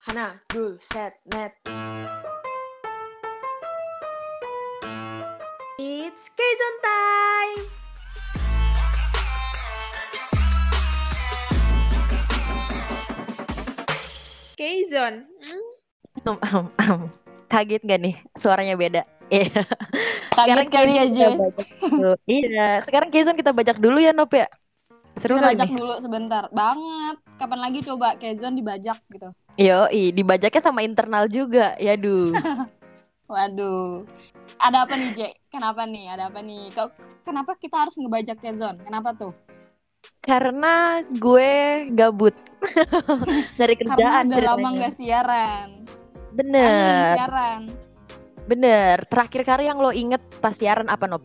Hana, 0.00 0.40
dul, 0.48 0.80
set, 0.80 1.20
net. 1.28 1.52
It's 5.76 6.24
Kaizen 6.32 6.74
time! 6.80 7.60
Kaizen. 14.56 15.14
Um, 16.24 16.40
um, 16.48 16.66
um. 16.80 17.00
Kaget 17.52 17.84
gak 17.84 18.00
nih 18.00 18.16
suaranya 18.40 18.80
beda? 18.80 19.04
Iya. 19.28 19.52
Kaget 20.32 20.48
sekarang 20.48 20.68
kali 20.72 20.94
aja. 20.96 21.26
iya, 22.24 22.80
sekarang 22.88 23.12
Kaizen 23.12 23.36
kita 23.36 23.52
bajak 23.52 23.76
dulu 23.76 24.00
ya 24.00 24.16
Nop 24.16 24.32
ya. 24.32 24.48
Seru 25.20 25.36
kita 25.36 25.52
bajak 25.52 25.76
dulu 25.76 25.92
sebentar 26.00 26.48
banget. 26.56 27.29
Kapan 27.40 27.60
lagi 27.64 27.80
coba 27.80 28.20
Kezon 28.20 28.52
dibajak 28.52 29.00
gitu. 29.08 29.32
Yo, 29.56 29.88
dibajaknya 29.88 30.60
sama 30.60 30.84
internal 30.84 31.24
juga. 31.24 31.72
Ya 31.80 31.96
duh. 31.96 32.36
Waduh. 33.32 34.04
Ada 34.60 34.84
apa 34.84 34.94
nih, 35.00 35.10
Jack? 35.16 35.32
Kenapa 35.48 35.88
nih? 35.88 36.12
Ada 36.12 36.28
apa 36.28 36.44
nih? 36.44 36.68
Kok 36.76 36.88
kenapa 37.24 37.56
kita 37.56 37.80
harus 37.80 37.96
ngebajak 37.96 38.36
Kezon? 38.36 38.76
Kenapa 38.84 39.16
tuh? 39.16 39.32
Karena 40.20 41.00
gue 41.08 41.52
gabut. 41.96 42.36
Dari 43.60 43.72
Karena 43.80 43.88
kerjaan 43.96 44.24
udah 44.28 44.36
lama 44.36 44.44
ceritanya. 44.52 44.76
nggak 44.76 44.92
siaran. 44.92 45.68
Kangen 45.80 46.36
Bener, 46.36 47.14
siaran. 47.16 47.60
bener. 48.44 48.96
Terakhir 49.08 49.42
kali 49.42 49.64
yang 49.66 49.80
lo 49.80 49.90
inget 49.90 50.20
pas 50.38 50.52
siaran 50.52 50.86
apa 50.86 51.08
Nop? 51.08 51.24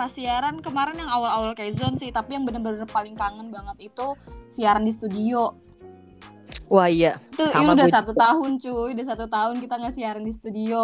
Pas 0.00 0.08
siaran 0.08 0.64
kemarin 0.64 0.96
yang 0.96 1.12
awal-awal 1.12 1.52
Kezon 1.52 2.00
sih, 2.00 2.08
tapi 2.08 2.32
yang 2.32 2.48
bener-bener 2.48 2.88
paling 2.88 3.12
kangen 3.12 3.52
banget 3.52 3.92
itu 3.92 4.16
siaran 4.48 4.80
di 4.80 4.88
studio. 4.88 5.52
Wah 6.66 6.88
iya, 6.88 7.20
Itu 7.28 7.52
Sama 7.52 7.76
udah 7.76 7.84
gue 7.84 7.92
satu 7.92 8.12
tahun 8.16 8.56
cuy, 8.56 8.96
udah 8.96 9.06
satu 9.06 9.26
tahun 9.28 9.60
kita 9.60 9.74
nggak 9.76 9.92
siaran 9.92 10.24
di 10.24 10.32
studio. 10.32 10.80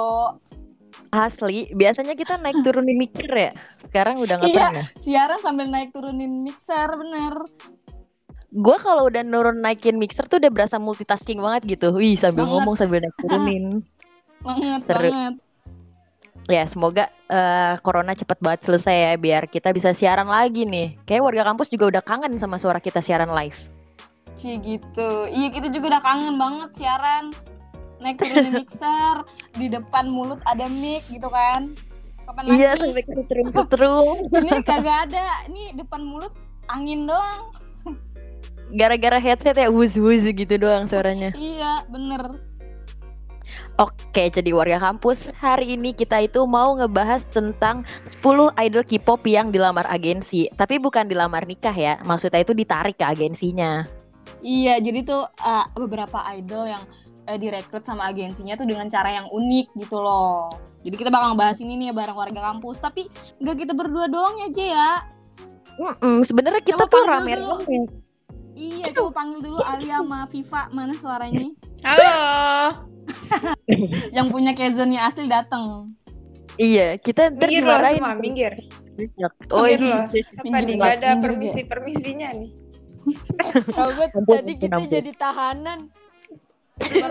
asli. 1.08 1.72
Biasanya 1.72 2.12
kita 2.12 2.36
naik 2.36 2.60
turunin 2.60 2.96
mikir 2.98 3.28
ya. 3.28 3.52
Sekarang 3.84 4.16
udah 4.16 4.36
nggak 4.36 4.48
Iya. 4.48 4.64
pernah. 4.68 4.86
Siaran 4.94 5.40
sambil 5.40 5.66
naik 5.68 5.92
turunin 5.92 6.42
mixer, 6.42 6.88
bener. 6.90 7.40
Gue 8.50 8.76
kalau 8.76 9.04
udah 9.06 9.20
nurun 9.20 9.60
naikin 9.60 9.96
mixer 9.96 10.24
tuh 10.24 10.36
udah 10.36 10.48
berasa 10.48 10.76
multitasking 10.76 11.40
banget 11.40 11.76
gitu. 11.78 11.92
Wih 11.92 12.16
sambil 12.16 12.44
Banget. 12.44 12.52
ngomong 12.52 12.74
sambil 12.76 13.00
naik 13.00 13.16
turunin. 13.16 13.64
Banget, 14.44 14.80
Seru. 14.84 15.08
banget. 15.08 15.34
Ya 16.46 16.64
semoga 16.66 17.10
eh, 17.28 17.74
corona 17.82 18.14
cepet 18.14 18.38
banget 18.38 18.60
selesai 18.66 18.94
ya 18.94 19.12
biar 19.18 19.50
kita 19.50 19.74
bisa 19.74 19.90
siaran 19.90 20.30
lagi 20.30 20.62
nih. 20.64 20.94
Kayak 21.04 21.26
warga 21.26 21.42
kampus 21.52 21.68
juga 21.70 21.90
udah 21.90 22.02
kangen 22.02 22.38
sama 22.38 22.56
suara 22.56 22.78
kita 22.78 23.02
siaran 23.02 23.30
live. 23.34 23.58
Cie 24.36 24.60
gitu. 24.60 25.30
Iya 25.32 25.48
kita 25.50 25.68
juga 25.72 25.96
udah 25.96 26.02
kangen 26.04 26.34
banget 26.36 26.70
siaran. 26.76 27.34
Naik 27.96 28.20
turunin 28.20 28.52
mixer, 28.52 29.24
di 29.56 29.72
depan 29.72 30.12
mulut 30.12 30.38
ada 30.44 30.68
mic 30.68 31.00
gitu 31.08 31.32
kan. 31.32 31.72
Kapan 32.28 32.42
Iya 32.52 32.70
sampai 32.76 33.02
kesetrum-setrum. 33.06 34.28
Ini 34.36 34.50
kagak 34.66 34.98
ada. 35.08 35.48
Ini 35.48 35.80
depan 35.80 36.04
mulut 36.04 36.36
angin 36.68 37.08
doang. 37.08 37.56
Gara-gara 38.76 39.22
headset 39.22 39.56
ya 39.56 39.70
wuz-wuz 39.70 40.26
gitu 40.26 40.54
doang 40.58 40.90
suaranya. 40.90 41.30
Iya, 41.38 41.86
bener. 41.88 42.45
Oke, 43.76 44.32
jadi 44.32 44.56
warga 44.56 44.80
kampus, 44.80 45.28
hari 45.36 45.76
ini 45.76 45.92
kita 45.92 46.24
itu 46.24 46.48
mau 46.48 46.72
ngebahas 46.80 47.28
tentang 47.28 47.84
10 48.08 48.48
idol 48.56 48.80
K-pop 48.80 49.20
yang 49.28 49.52
dilamar 49.52 49.84
agensi. 49.92 50.48
Tapi 50.56 50.80
bukan 50.80 51.04
dilamar 51.04 51.44
nikah 51.44 51.76
ya, 51.76 52.00
maksudnya 52.08 52.40
itu 52.40 52.56
ditarik 52.56 52.96
ke 52.96 53.04
agensinya. 53.04 53.84
Iya, 54.40 54.80
jadi 54.80 55.04
tuh 55.04 55.28
uh, 55.28 55.68
beberapa 55.76 56.24
idol 56.32 56.72
yang 56.72 56.88
uh, 57.28 57.36
direkrut 57.36 57.84
sama 57.84 58.08
agensinya 58.08 58.56
tuh 58.56 58.64
dengan 58.64 58.88
cara 58.88 59.12
yang 59.12 59.28
unik 59.28 59.76
gitu 59.76 60.00
loh. 60.00 60.48
Jadi 60.80 60.96
kita 60.96 61.12
bakal 61.12 61.36
ngebahas 61.36 61.60
ini 61.60 61.76
nih 61.76 61.86
ya 61.92 61.94
bareng 62.00 62.16
warga 62.16 62.40
kampus. 62.48 62.80
Tapi 62.80 63.12
nggak 63.44 63.56
kita 63.60 63.72
berdua 63.76 64.08
doang 64.08 64.40
ya, 64.40 64.48
J 64.56 64.58
ya. 64.72 64.90
Mm-mm, 65.76 66.24
sebenarnya 66.24 66.64
kita 66.64 66.88
Coba 66.88 66.92
tuh 66.96 67.04
rame-rame. 67.04 67.92
Iya, 68.56 68.88
coba 68.96 69.20
panggil 69.20 69.44
dulu 69.44 69.60
Alia 69.60 70.00
sama 70.00 70.24
Viva. 70.32 70.72
Mana 70.72 70.96
suaranya? 70.96 71.44
Halo. 71.84 72.16
Yang 74.16 74.26
punya 74.28 74.52
Kezonnya 74.52 75.06
asli 75.06 75.26
dateng. 75.26 75.90
Iya, 76.56 76.96
kita 76.96 77.30
ntar 77.30 77.46
Minggir 77.46 77.62
loh 77.62 77.76
dimarahin. 77.76 78.00
semua, 78.00 78.14
minggir. 78.16 78.52
Oh, 79.52 79.64
Minggir 79.64 79.76
iya. 79.76 79.92
loh. 79.92 80.02
Apa 80.08 80.58
nih? 80.58 80.74
Gak 80.74 80.94
ada 80.96 81.08
permisi-permisinya 81.20 82.28
nih. 82.32 82.50
Sobat, 83.76 84.10
tadi 84.16 84.52
kita 84.56 84.76
ampun. 84.76 84.88
jadi 84.88 85.10
tahanan. 85.14 85.78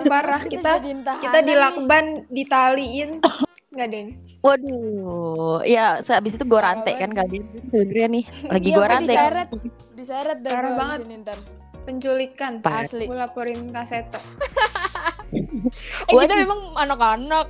Parah, 0.05 0.41
kita 0.43 0.81
kita 1.17 1.37
nih. 1.39 1.45
dilakban, 1.45 2.05
ditaliin. 2.27 3.21
Gak 3.71 3.85
ada 3.85 3.97
ini. 4.01 4.13
Waduh, 4.39 5.61
ya 5.63 6.01
sehabis 6.01 6.37
itu 6.37 6.45
gue 6.45 6.61
rantai 6.61 6.93
kan 6.95 7.09
kalian 7.09 7.45
sebenarnya 7.65 8.07
nih 8.11 8.23
lagi 8.45 8.67
Iya, 8.67 8.75
gue 8.75 8.81
udah 8.81 8.91
rantai. 8.93 9.09
diseret. 9.09 9.47
Diseret 9.93 10.37
Parah 10.43 10.61
gua 10.63 10.77
banget. 10.79 10.99
abis. 11.01 11.37
Penculikan. 11.81 12.53
Parah. 12.61 12.81
Asli. 12.81 13.05
Gue 13.05 13.13
laporin 13.15 13.69
kaseto. 13.69 14.17
Eh 16.09 16.13
kita 16.13 16.33
Waduh. 16.33 16.41
memang 16.45 16.59
anak-anak. 16.77 17.47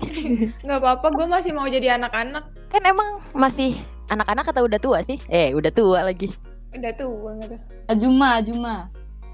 Gak 0.66 0.78
apa-apa, 0.80 1.06
gue 1.12 1.26
masih 1.28 1.52
mau 1.52 1.68
jadi 1.68 2.00
anak-anak. 2.00 2.44
Kan 2.72 2.82
emang 2.88 3.20
masih 3.36 3.76
anak-anak 4.08 4.48
atau 4.48 4.64
udah 4.64 4.80
tua 4.80 4.98
sih? 5.04 5.20
Eh, 5.28 5.52
udah 5.52 5.70
tua 5.70 6.06
lagi. 6.06 6.32
Udah 6.72 6.92
tua 6.96 7.30
gitu. 7.42 7.56
Ajuma, 7.90 8.40
Ajuma. 8.40 8.76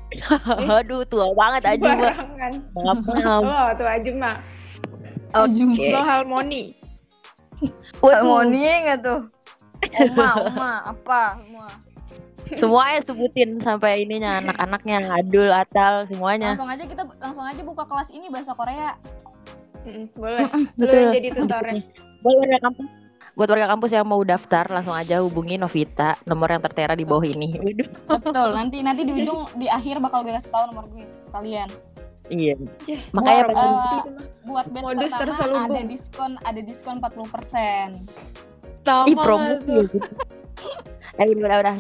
Aduh, 0.81 1.03
tua 1.07 1.31
banget. 1.35 1.79
Maaf, 1.83 2.99
maaf. 3.05 3.43
Lo 3.43 3.59
tuh 3.77 3.89
Ajuma. 3.89 4.31
Oke. 5.35 5.93
Lo 5.93 6.01
Harmoni. 6.03 6.75
Harmoni 8.01 8.63
nggak 8.87 8.99
tuh? 9.03 9.21
Oma, 10.01 10.29
Oma, 10.49 10.73
apa? 10.89 11.23
Oma. 11.45 11.69
Semuanya 12.55 13.03
sebutin 13.03 13.59
sampai 13.59 14.07
ininya 14.07 14.39
anak-anaknya, 14.41 15.11
adul, 15.11 15.51
atal, 15.51 16.07
semuanya. 16.07 16.55
Langsung 16.55 16.71
aja 16.71 16.85
kita 16.87 17.03
langsung 17.19 17.43
aja 17.43 17.63
buka 17.67 17.83
kelas 17.85 18.15
ini 18.15 18.31
bahasa 18.31 18.55
Korea. 18.55 18.95
Mm, 19.83 20.07
boleh. 20.15 20.47
Betul. 20.79 20.95
yang 20.95 21.11
jadi 21.15 21.29
tutornya. 21.35 21.83
Buat 22.23 22.37
warga 22.43 22.59
kampus, 22.59 22.87
buat 23.37 23.49
warga 23.53 23.67
kampus 23.71 23.91
yang 23.95 24.07
mau 24.09 24.23
daftar 24.23 24.65
langsung 24.67 24.97
aja 24.97 25.23
hubungi 25.23 25.55
Novita, 25.57 26.19
nomor 26.27 26.51
yang 26.51 26.63
tertera 26.65 26.99
di 26.99 27.07
bawah 27.07 27.23
ini. 27.23 27.55
Waduh. 27.63 27.89
Betul. 28.19 28.49
Nanti 28.55 28.77
nanti 28.83 29.03
di 29.07 29.13
ujung 29.23 29.47
di 29.55 29.67
akhir 29.71 30.03
bakal 30.03 30.27
gue 30.27 30.35
kasih 30.35 30.51
tahu 30.51 30.65
nomor 30.75 30.91
gue 30.91 31.07
kalian. 31.31 31.69
Iya. 32.27 32.59
Cih, 32.83 32.99
Makanya 33.15 33.43
Buat, 33.47 33.55
mah. 33.55 34.03
buat 34.43 34.67
batch 34.75 34.83
Modus 34.83 35.13
pertama 35.15 35.23
terselubung. 35.23 35.71
ada 35.71 35.81
diskon 35.87 36.33
ada 36.43 36.61
diskon 36.65 36.97
40%. 36.99 37.95
Sama 38.83 39.07
Ih 39.07 39.15
promo 39.15 39.53
tuh? 39.63 39.87
gitu. 39.87 39.99
Eh 41.17 41.27
udah 41.31 41.59
udah, 41.63 41.75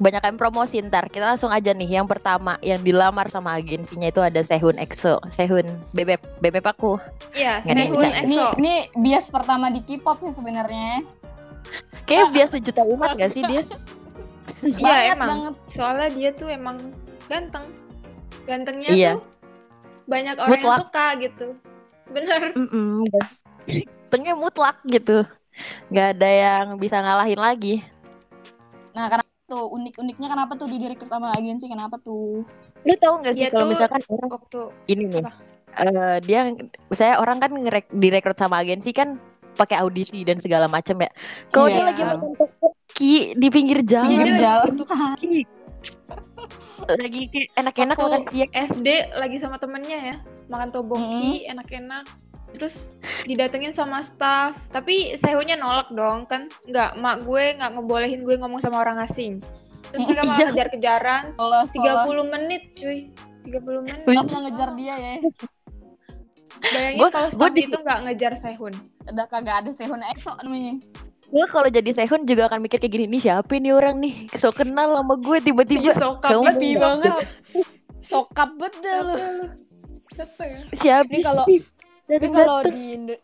udah. 0.00 0.02
banyak 0.02 0.22
yang 0.24 0.36
promosi 0.36 0.80
ntar 0.80 1.04
kita 1.06 1.28
langsung 1.28 1.48
aja 1.48 1.70
nih 1.70 1.94
yang 1.94 2.04
pertama 2.04 2.56
yang 2.60 2.80
dilamar 2.80 3.28
sama 3.28 3.54
agensinya 3.54 4.08
itu 4.08 4.18
ada 4.18 4.40
Sehun 4.40 4.74
EXO 4.74 5.20
Sehun 5.28 5.62
bebek 5.90 6.18
bebek 6.40 6.64
aku 6.66 6.96
Iya, 7.30 7.60
Sehun 7.62 7.92
bercanda. 7.92 8.18
Ini 8.22 8.34
EXO. 8.34 8.48
ini 8.56 8.74
bias 8.96 9.26
pertama 9.28 9.68
di 9.68 9.80
K-pop 9.80 10.18
sih 10.22 10.32
sebenarnya. 10.32 11.04
kayak 12.02 12.32
biasa 12.32 12.58
juta 12.58 12.82
umat 12.82 13.14
gak 13.14 13.30
sih 13.30 13.44
dia 13.44 13.62
Iya 14.60 14.76
Banget 14.76 15.14
emang. 15.14 15.28
banget. 15.30 15.54
Soalnya 15.68 16.08
dia 16.10 16.30
tuh 16.32 16.48
emang 16.48 16.76
ganteng. 17.26 17.64
Gantengnya 18.42 18.88
Iya. 18.88 19.12
tuh 19.14 19.22
banyak 20.04 20.36
orang 20.36 20.58
yang 20.58 20.80
suka 20.80 21.06
gitu. 21.16 21.46
Bener. 22.08 22.40
Mm-mm, 22.52 23.06
gantengnya 23.06 24.34
mutlak 24.34 24.80
gitu 24.84 25.22
nggak 25.86 26.08
ada 26.16 26.28
yang 26.28 26.66
bisa 26.74 26.98
ngalahin 26.98 27.38
lagi 27.38 27.74
Nah, 28.90 29.06
karena 29.06 29.29
tuh 29.50 29.66
unik-uniknya 29.68 30.28
kenapa 30.28 30.54
tuh 30.54 30.64
di 30.64 30.78
direkrut 30.78 31.10
sama 31.10 31.34
agensi 31.34 31.66
kenapa 31.66 31.98
tuh? 31.98 32.46
lu 32.80 32.94
tahu 32.96 33.14
nggak 33.18 33.34
sih 33.34 33.42
Dia 33.42 33.50
kalau 33.50 33.66
tuh- 33.66 33.72
misalkan 33.74 34.00
orang 34.08 34.30
Waktu 34.30 34.60
ini 34.86 35.02
nih 35.04 35.20
Apa? 35.20 35.32
eh, 35.76 36.16
dia 36.22 36.38
saya 36.90 37.18
orang 37.18 37.38
kan 37.38 37.50
ngerek, 37.52 37.90
direkrut 37.92 38.34
sama 38.34 38.58
agensi 38.58 38.90
kan 38.90 39.18
pakai 39.52 39.76
audisi 39.76 40.22
dan 40.22 40.38
segala 40.38 40.64
macam 40.66 40.94
ya 40.96 41.10
kalau 41.50 41.66
dia 41.66 41.76
Iya. 41.76 41.84
lagi 41.84 42.02
makan 42.04 42.30
topoki 42.32 43.14
di 43.34 43.48
pinggir 43.50 43.82
jalan 43.82 44.06
Iya, 44.06 44.14
dia 44.14 44.16
Pinggir 44.16 44.36
lagi 44.36 44.46
jalan. 44.46 44.74
lagi 47.00 47.22
enak-enak 47.54 47.96
makan 47.96 48.22
SD 48.50 48.88
lagi 49.12 49.36
sama 49.36 49.56
temennya 49.56 49.98
ya, 50.00 50.16
makan 50.48 50.68
toboki 50.70 51.46
enak-enak. 51.46 52.02
Terus 52.52 52.92
didatengin 53.22 53.70
sama 53.70 54.00
staff, 54.00 54.58
tapi 54.68 55.14
Sehunnya 55.16 55.54
nolak 55.54 55.88
dong 55.90 56.24
kan? 56.24 56.46
Nggak, 56.64 56.96
mak 56.96 57.22
gue 57.22 57.54
nggak 57.54 57.70
ngebolehin 57.72 58.20
gue 58.20 58.36
ngomong 58.36 58.58
sama 58.58 58.78
orang 58.78 58.98
asing. 58.98 59.38
Terus 59.88 60.04
mereka 60.04 60.22
malah 60.22 60.38
Iya. 60.38 60.48
kejar-kejaran 60.50 61.24
Kalau 61.34 61.60
30 61.64 62.24
menit 62.28 62.62
cuy. 62.74 62.98
30 63.42 63.80
menit. 63.80 64.04
Wih. 64.04 64.14
staff 64.14 64.28
yang 64.28 64.42
ngejar 64.44 64.70
dia 64.74 64.94
ya. 64.94 65.14
Bayangin 66.62 66.98
Gua- 66.98 67.10
kalau 67.10 67.28
gua 67.30 67.36
staff 67.40 67.54
di- 67.54 67.64
itu 67.64 67.76
nggak 67.76 67.98
ngejar 68.04 68.32
Sehun. 68.34 68.74
Udah 69.06 69.26
kagak 69.26 69.56
ada 69.58 69.70
Sehun 69.70 70.00
EXO 70.04 70.32
namanya. 70.38 70.74
gue 71.26 71.46
kalau 71.46 71.68
jadi 71.68 71.90
Sehun 71.92 72.22
juga 72.24 72.46
akan 72.46 72.58
mikir 72.60 72.76
kayak 72.76 72.90
gini 72.90 73.06
nih 73.08 73.22
siapa 73.22 73.54
nih 73.54 73.70
orang 73.70 73.96
nih 73.96 74.26
so 74.34 74.50
kenal 74.50 74.90
sama 74.92 75.14
gue 75.16 75.38
tiba-tiba 75.40 75.78
Iya, 75.86 75.94
sokap. 75.96 76.26
kamu 76.28 76.42
Happy 76.44 76.70
banget. 76.74 77.12
Sokap 78.02 78.50
betul 78.56 78.98
lu. 79.04 79.14
Siapa 80.10 80.42
ya? 80.42 80.60
Siapa? 80.72 81.06
Ini 81.06 81.22
kalau 81.22 81.44
tapi 82.10 82.26
kalau 82.28 82.58
di 82.64 82.84
Indo- 82.92 83.22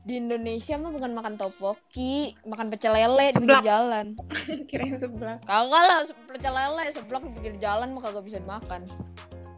di 0.00 0.14
Indonesia 0.16 0.74
mah 0.74 0.88
bukan 0.88 1.10
makan 1.12 1.34
topoki, 1.34 2.14
makan 2.42 2.66
pecel 2.68 2.90
lele 2.90 3.28
di 3.28 3.34
Seblak. 3.34 3.60
pinggir 3.60 3.68
jalan. 3.68 4.06
Kirain 4.70 4.96
sebelah. 4.96 5.36
Kagak 5.42 5.68
lah 5.82 5.98
pecel 6.26 6.48
lele 6.50 6.84
seblak 6.90 7.22
di 7.22 7.30
pinggir 7.30 7.54
jalan 7.58 7.88
mah 7.90 8.02
kagak 8.02 8.22
bisa 8.22 8.38
dimakan. 8.38 8.88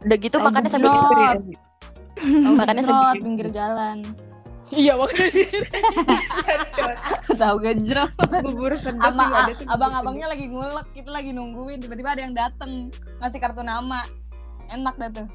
udah 0.01 0.17
gitu 0.17 0.33
Tahu 0.33 0.43
makannya 0.43 0.71
sambil 0.71 0.91
gitu. 0.91 1.61
Tahu 2.17 2.55
Makannya 2.55 2.83
sendiri. 2.83 3.21
pinggir 3.21 3.49
jalan. 3.51 3.99
Iya 4.71 4.95
makanya. 4.95 5.45
Tahu 7.41 7.57
gejrot. 7.61 8.11
Bubur 8.41 8.73
sedap 8.75 9.03
Ama 9.09 9.23
juga 9.25 9.37
ada 9.37 9.53
tuh. 9.53 9.59
bubur 9.61 9.73
abang-abangnya 9.73 10.27
lagi 10.29 10.47
ngulek, 10.47 10.87
kita 10.93 11.11
lagi 11.11 11.31
nungguin, 11.31 11.79
tiba-tiba 11.81 12.11
ada 12.11 12.23
yang 12.23 12.35
dateng 12.35 12.89
ngasih 13.19 13.39
kartu 13.39 13.63
nama. 13.63 14.03
Enak 14.71 14.95
dah 15.03 15.11
tuh. 15.11 15.27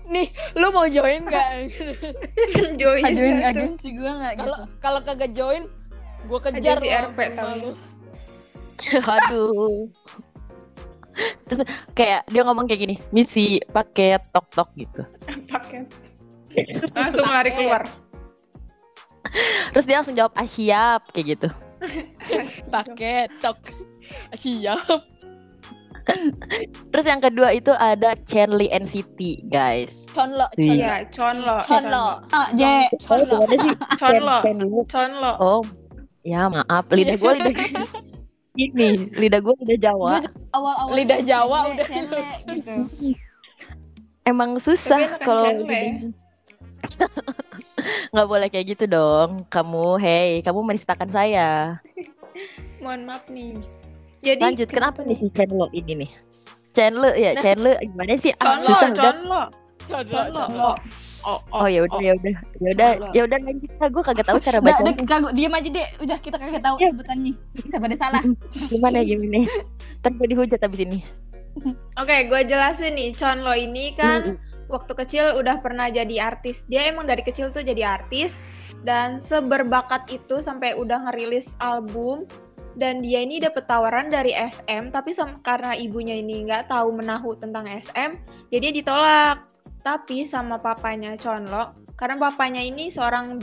Lu 0.55 0.71
mau 0.71 0.87
join 0.87 1.27
gak? 1.27 1.67
Join. 2.81 3.03
Ajuin 3.03 3.35
satu. 3.43 3.51
agensi 3.51 3.87
gue 3.91 4.07
nggak 4.07 4.33
gitu. 4.39 4.43
Kalau 4.47 4.57
kalau 4.79 4.99
kagak 5.03 5.31
join, 5.35 5.67
gua 6.31 6.39
kejar 6.39 6.79
Agensi 6.79 6.87
lu 6.87 7.03
RP 7.11 7.19
tahu. 7.35 7.69
Aduh. 9.19 9.79
Terus 11.47 11.61
kayak 11.95 12.27
dia 12.31 12.41
ngomong 12.43 12.67
kayak 12.67 12.81
gini, 12.87 12.95
misi 13.11 13.59
paket 13.71 14.23
tok 14.31 14.47
tok 14.55 14.69
gitu. 14.79 15.03
Paket. 15.51 15.87
Langsung 16.95 17.27
lari 17.27 17.51
keluar. 17.51 17.83
Terus 19.75 19.83
dia 19.83 19.99
langsung 19.99 20.15
jawab 20.15 20.31
ah 20.39 20.47
siap 20.47 21.11
kayak 21.11 21.27
gitu. 21.35 21.47
Paket 22.71 23.31
tok. 23.43 23.59
Siap. 24.31 25.14
Terus 26.93 27.05
yang 27.05 27.21
kedua 27.21 27.49
itu 27.53 27.73
ada 27.73 28.13
Charlie 28.29 28.69
NCT 28.69 29.49
guys. 29.49 30.05
Conlo, 30.13 30.45
Iya. 30.55 30.61
conlo. 30.61 30.75
Iya, 30.77 30.95
conlo. 31.09 31.55
Conlo. 31.65 32.05
Ah, 32.29 32.47
J. 32.53 32.61
Conlo. 33.01 33.37
ada 33.41 33.55
sih 33.57 33.73
Conlo. 33.97 34.37
Charlie. 34.45 34.85
Conlo. 34.85 35.31
Oh, 35.41 35.61
ya 36.21 36.45
maaf 36.49 36.85
lidah 36.93 37.17
gue 37.17 37.31
lidah 37.41 37.55
ini 38.55 39.11
lidah 39.19 39.39
gue 39.43 39.53
lidah 39.65 39.79
Jawa. 39.81 40.23
Awal-awal 40.55 40.93
Lidah 40.95 41.21
Jawa 41.21 41.59
udah 41.75 41.87
gitu. 41.91 42.75
Emang 44.25 44.57
susah 44.57 45.19
kalau 45.21 45.45
cele. 45.45 46.15
nggak 48.15 48.27
boleh 48.29 48.47
kayak 48.49 48.77
gitu 48.77 48.85
dong. 48.87 49.43
Kamu, 49.51 49.99
hey, 49.99 50.39
kamu 50.41 50.63
menistakan 50.63 51.11
saya. 51.11 51.77
Mohon 52.83 53.01
maaf 53.05 53.25
nih. 53.27 53.59
Jadi 54.25 54.41
Lanjut, 54.41 54.67
kenapa 54.67 54.99
nih 55.05 55.17
si 55.21 55.27
Chandler 55.29 55.69
ini 55.71 55.93
nih? 56.01 56.11
Chandler 56.73 57.13
ya, 57.13 57.31
Nah. 57.37 57.77
Gimana 57.79 58.13
sih? 58.17 58.33
Ah, 58.35 58.57
Conlo, 58.57 58.67
susah 58.67 58.89
conlo. 58.91 59.41
Conlo. 59.85 60.11
Conlo. 60.11 60.43
Conlo. 60.49 60.71
Oh, 61.25 61.41
Oh 61.49 61.65
ya 61.65 61.81
udah 61.81 61.97
ya 61.99 62.13
udah 62.13 62.33
ya 62.61 62.69
udah 62.69 62.89
ya 63.09 63.21
udah 63.25 63.37
lanjut 63.41 63.71
lah 63.81 63.89
gue 63.89 64.03
kagak 64.05 64.25
tahu 64.29 64.37
cara 64.37 64.57
Nggak, 64.61 64.77
baca 64.77 64.81
dek, 64.85 64.95
kagak 65.05 65.33
diem 65.33 65.53
aja 65.53 65.69
deh. 65.71 65.87
Udah 66.01 66.17
kita 66.21 66.37
kagak 66.37 66.61
tahu 66.61 66.75
Ya. 66.77 66.87
sebutannya. 66.93 67.33
Kita 67.55 67.77
pada 67.77 67.95
salah. 67.97 68.21
gimana 68.69 68.97
gimana 69.01 69.41
ntar 70.01 70.11
gue 70.13 70.27
dihujat 70.27 70.61
abis 70.61 70.81
ini 70.81 70.99
Oke, 71.97 72.29
gue 72.29 72.41
jelasin 72.45 72.93
nih. 72.93 73.09
Conlo 73.13 73.53
ini 73.53 73.95
kan 73.95 74.21
Mm, 74.21 74.69
waktu 74.69 74.93
kecil 74.95 75.25
udah 75.33 75.61
pernah 75.61 75.87
jadi 75.87 76.29
artis. 76.29 76.61
Dia 76.67 76.89
emang 76.89 77.05
dari 77.05 77.21
kecil 77.21 77.49
tuh 77.49 77.65
jadi 77.65 77.97
artis 77.97 78.37
dan 78.83 79.17
seberbakat 79.17 80.05
itu 80.11 80.41
sampai 80.41 80.77
udah 80.77 81.09
ngerilis 81.09 81.57
album 81.57 82.29
dan 82.75 82.99
dia 82.99 83.23
ini 83.23 83.39
dapet 83.39 83.65
tawaran 83.65 84.11
dari 84.11 84.35
SM 84.35 84.91
tapi 84.91 85.15
sam- 85.15 85.39
karena 85.39 85.71
ibunya 85.73 86.15
ini 86.15 86.43
nggak 86.43 86.67
tahu 86.67 86.91
menahu 86.91 87.35
tentang 87.35 87.65
SM 87.65 88.15
jadi 88.51 88.71
dia 88.71 88.83
ditolak. 88.83 89.37
Tapi 89.81 90.25
sama 90.25 90.57
papanya 90.57 91.13
Chonlo 91.13 91.69
karena 91.93 92.17
papanya 92.17 92.57
ini 92.57 92.89
seorang 92.89 93.37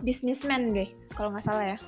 bisnismen 0.00 0.70
deh 0.70 0.86
kalau 1.12 1.34
nggak 1.34 1.44
salah 1.44 1.66
ya. 1.74 1.78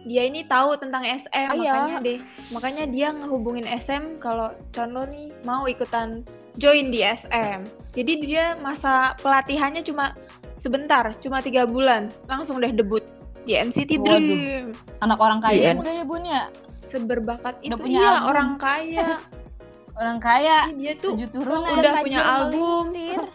Dia 0.00 0.24
ini 0.24 0.44
tahu 0.44 0.80
tentang 0.80 1.04
SM 1.04 1.48
Ah, 1.48 1.56
iya. 1.56 1.72
makanya 1.76 1.98
deh 2.00 2.18
makanya 2.48 2.84
dia 2.88 3.08
ngehubungin 3.12 3.68
SM 3.68 4.16
kalau 4.16 4.48
Chonlo 4.72 5.04
nih 5.04 5.28
mau 5.44 5.64
ikutan 5.64 6.24
join 6.56 6.88
di 6.88 7.04
SM 7.04 7.64
jadi 7.92 8.12
dia 8.16 8.44
masa 8.60 9.12
pelatihannya 9.20 9.84
cuma 9.84 10.16
sebentar 10.56 11.04
cuma 11.20 11.40
tiga 11.40 11.68
bulan 11.68 12.08
langsung 12.28 12.60
deh 12.60 12.72
debut 12.72 13.04
di 13.42 13.52
NCT 13.54 13.90
Waduh. 13.94 14.04
Dream 14.06 14.66
Anak 15.00 15.18
orang 15.18 15.38
kaya 15.38 15.56
Iya. 15.56 15.72
udah 15.76 15.94
ya 15.94 16.04
bun 16.04 16.22
ya. 16.22 16.42
seberbakat 16.82 17.54
itu 17.60 17.68
Udah 17.68 17.78
punya 17.78 17.98
iya 17.98 18.10
album. 18.12 18.28
orang 18.28 18.50
kaya 18.56 19.06
Orang 20.00 20.16
kaya. 20.18 20.58
Ih, 20.66 20.76
dia 20.76 20.92
tuh 20.96 21.12
Tujuh 21.12 21.28
turunan. 21.30 21.70
udah 21.70 21.92
punya 22.00 22.20
album 22.20 22.84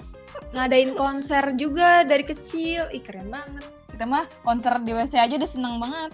ngadain 0.54 0.92
konser 0.94 1.44
juga 1.54 2.02
dari 2.02 2.24
kecil 2.24 2.88
ih 2.90 3.00
keren 3.00 3.28
banget 3.28 3.66
Kita 3.88 4.04
mah 4.04 4.24
konser 4.42 4.76
di 4.80 4.92
WC 4.92 5.14
aja 5.16 5.34
udah 5.34 5.48
seneng 5.48 5.78
banget. 5.78 6.12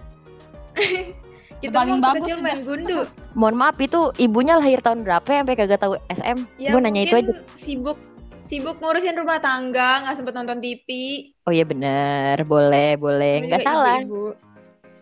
kita 1.58 1.70
paling 1.70 2.02
bagus 2.02 2.26
kecil 2.26 2.38
main 2.40 2.58
gundu 2.60 3.06
mohon 3.32 3.54
maaf 3.54 3.78
itu 3.78 4.10
ibunya 4.18 4.58
lahir 4.58 4.82
tahun 4.82 5.06
berapa 5.06 5.22
ya 5.24 5.38
sampai 5.40 5.54
kagak 5.54 5.78
tahu 5.78 5.94
SM 6.10 6.38
ya 6.58 6.68
gue 6.68 6.80
nanya 6.80 7.02
itu 7.04 7.14
aja 7.16 7.32
sibuk 7.54 7.94
sibuk 8.52 8.76
ngurusin 8.84 9.16
rumah 9.16 9.40
tangga 9.40 10.04
nggak 10.04 10.12
sempet 10.20 10.36
nonton 10.36 10.60
TV 10.60 10.88
oh 11.48 11.52
iya 11.56 11.64
bener. 11.64 12.36
Boleh 12.44 13.00
boleh. 13.00 13.48
Nggak 13.48 13.64
salah. 13.64 13.96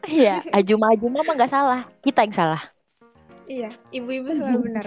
iya 0.06 0.46
ajuma 0.62 0.94
ajuma 0.94 1.26
mah 1.26 1.34
nggak 1.34 1.50
salah. 1.50 1.82
Kita 2.06 2.22
yang 2.22 2.30
salah. 2.30 2.62
Iya 3.50 3.66
ibu-ibu 3.90 4.30
selalu 4.38 4.58
benar. 4.70 4.86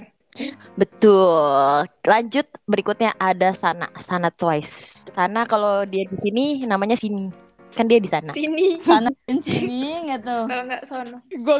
Betul. 0.79 1.91
Lanjut 2.07 2.47
berikutnya 2.63 3.11
ada 3.19 3.51
Sana 3.51 3.91
Sana 3.99 4.31
Twice. 4.31 5.03
Sana 5.11 5.43
kalau 5.43 5.83
dia 5.83 6.07
di 6.07 6.15
sini 6.23 6.63
namanya 6.63 6.95
sini. 6.95 7.35
Kan 7.75 7.91
dia 7.91 7.99
di 7.99 8.07
sana. 8.07 8.31
Sini. 8.31 8.79
Sana 8.87 9.11
dan 9.27 9.43
sini 9.43 10.07
nggak 10.07 10.23
tuh. 10.23 10.47
kalau 10.47 10.63
nggak 10.71 10.87
sono. 10.87 11.19
Gue 11.35 11.59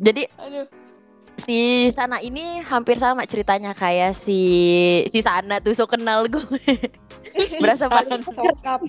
jadi 0.00 0.32
aduh. 0.40 0.64
Si 1.40 1.58
Sana 1.90 2.18
ini 2.18 2.60
hampir 2.62 2.96
sama 2.96 3.24
ceritanya 3.24 3.72
kayak 3.72 4.12
si 4.12 4.40
si 5.06 5.18
Sana 5.18 5.58
tuh 5.58 5.72
so 5.72 5.84
kenal 5.84 6.24
gue 6.24 6.40
Berasa 7.60 7.86
paling- 7.86 8.22
sokap 8.22 8.80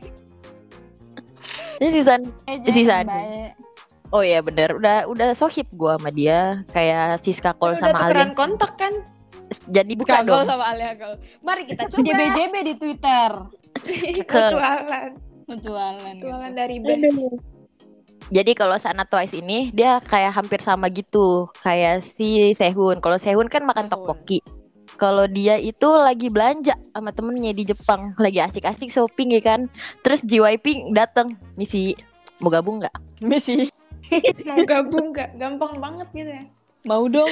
Ini 1.78 1.90
si 1.90 2.02
Sana 2.02 2.28
Eh, 2.46 2.58
Si 2.64 2.82
baik. 2.86 3.52
Oh 4.12 4.20
iya 4.20 4.40
bener, 4.40 4.76
udah 4.76 5.08
udah 5.08 5.32
sohib 5.32 5.72
gua 5.72 5.96
sama 5.96 6.12
dia 6.12 6.68
kayak 6.70 7.24
Siska 7.24 7.56
Kol 7.56 7.74
Kan 7.74 7.80
udah 7.80 7.88
sama 7.88 8.00
tukeran 8.02 8.28
Alia. 8.28 8.36
kontak 8.36 8.72
kan 8.76 8.94
Jadi 9.68 9.92
buka 9.96 10.20
Kagol 10.20 10.36
dong. 10.38 10.48
sama 10.48 10.66
Alia 10.68 10.92
Kagol. 10.94 11.16
Mari 11.40 11.64
kita 11.66 11.84
coba. 11.90 12.04
JBJB 12.04 12.54
di 12.62 12.74
Twitter. 12.76 13.30
mutualan 14.28 15.10
Mutualan. 15.46 16.16
gitu. 16.16 16.28
dari 16.54 16.78
best 16.78 17.04
Jadi 18.32 18.56
kalau 18.56 18.80
Sana 18.80 19.04
Twice 19.04 19.36
ini 19.36 19.76
dia 19.76 20.00
kayak 20.00 20.32
hampir 20.32 20.64
sama 20.64 20.88
gitu, 20.88 21.52
kayak 21.60 22.00
si 22.00 22.56
Sehun. 22.56 23.04
Kalau 23.04 23.20
Sehun 23.20 23.52
kan 23.52 23.68
makan 23.68 23.92
tteokbokki. 23.92 24.40
Kalau 24.96 25.28
dia 25.28 25.60
itu 25.60 25.88
lagi 26.00 26.32
belanja 26.32 26.80
sama 26.96 27.12
temennya 27.12 27.52
di 27.52 27.68
Jepang, 27.68 28.16
lagi 28.16 28.40
asik-asik 28.40 28.88
shopping 28.88 29.36
ya 29.36 29.42
kan. 29.44 29.68
Terus 30.04 30.24
JYP 30.24 30.96
dateng, 30.96 31.36
misi 31.60 31.92
mau 32.40 32.48
gabung 32.48 32.80
nggak? 32.80 32.96
Misi. 33.22 33.68
mau 34.48 34.60
gabung 34.68 35.16
nggak 35.16 35.40
gampang 35.40 35.80
banget 35.80 36.08
gitu 36.12 36.32
ya 36.36 36.44
Mau 36.84 37.08
dong. 37.08 37.32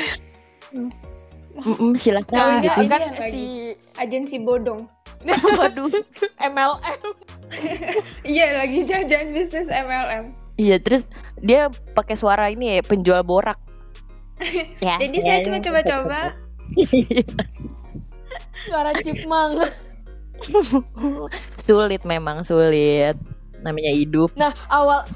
Mm-mm, 0.72 1.98
silakan 2.00 2.38
Nah, 2.38 2.62
gitu. 2.64 2.82
kan 2.88 3.04
si 3.28 3.74
agensi 4.00 4.40
bodong 4.40 4.86
Waduh. 5.60 5.92
MLM. 6.54 7.02
iya 8.24 8.64
lagi 8.64 8.86
jajan 8.88 9.34
bisnis 9.36 9.68
MLM 9.68 10.32
Iya, 10.60 10.76
terus 10.84 11.08
dia 11.40 11.72
pakai 11.96 12.20
suara 12.20 12.52
ini 12.52 12.76
ya, 12.76 12.84
penjual 12.84 13.24
borak. 13.24 13.56
ya, 14.86 15.00
jadi 15.00 15.18
ya, 15.20 15.24
saya 15.24 15.38
ya. 15.40 15.46
cuma 15.48 15.58
coba-coba 15.64 16.20
Suara 18.68 18.92
chipmunk. 19.00 19.64
sulit 21.68 22.04
memang 22.04 22.44
sulit. 22.44 23.16
Namanya 23.64 23.92
hidup. 23.96 24.32
Nah, 24.36 24.52
awal 24.72 25.08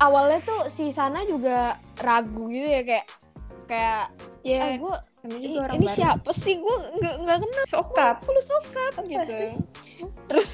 awalnya 0.00 0.40
tuh 0.44 0.60
si 0.72 0.88
Sana 0.92 1.24
juga 1.28 1.76
ragu 2.00 2.48
gitu 2.48 2.64
ya 2.64 2.80
kayak 2.84 3.06
kayak 3.68 4.04
ya 4.40 4.60
ah, 4.64 4.70
gue 4.80 4.96
ini 5.36 5.60
baru. 5.60 5.84
siapa 5.86 6.32
sih 6.32 6.56
gue 6.56 6.76
nggak 6.96 7.14
nggak 7.22 7.38
kenal 7.44 7.64
sokap 7.68 8.16
aku 8.24 8.32
lu 8.32 8.42
sokap 8.42 8.92
gitu 9.04 9.30
sih? 9.30 9.52
terus 10.26 10.50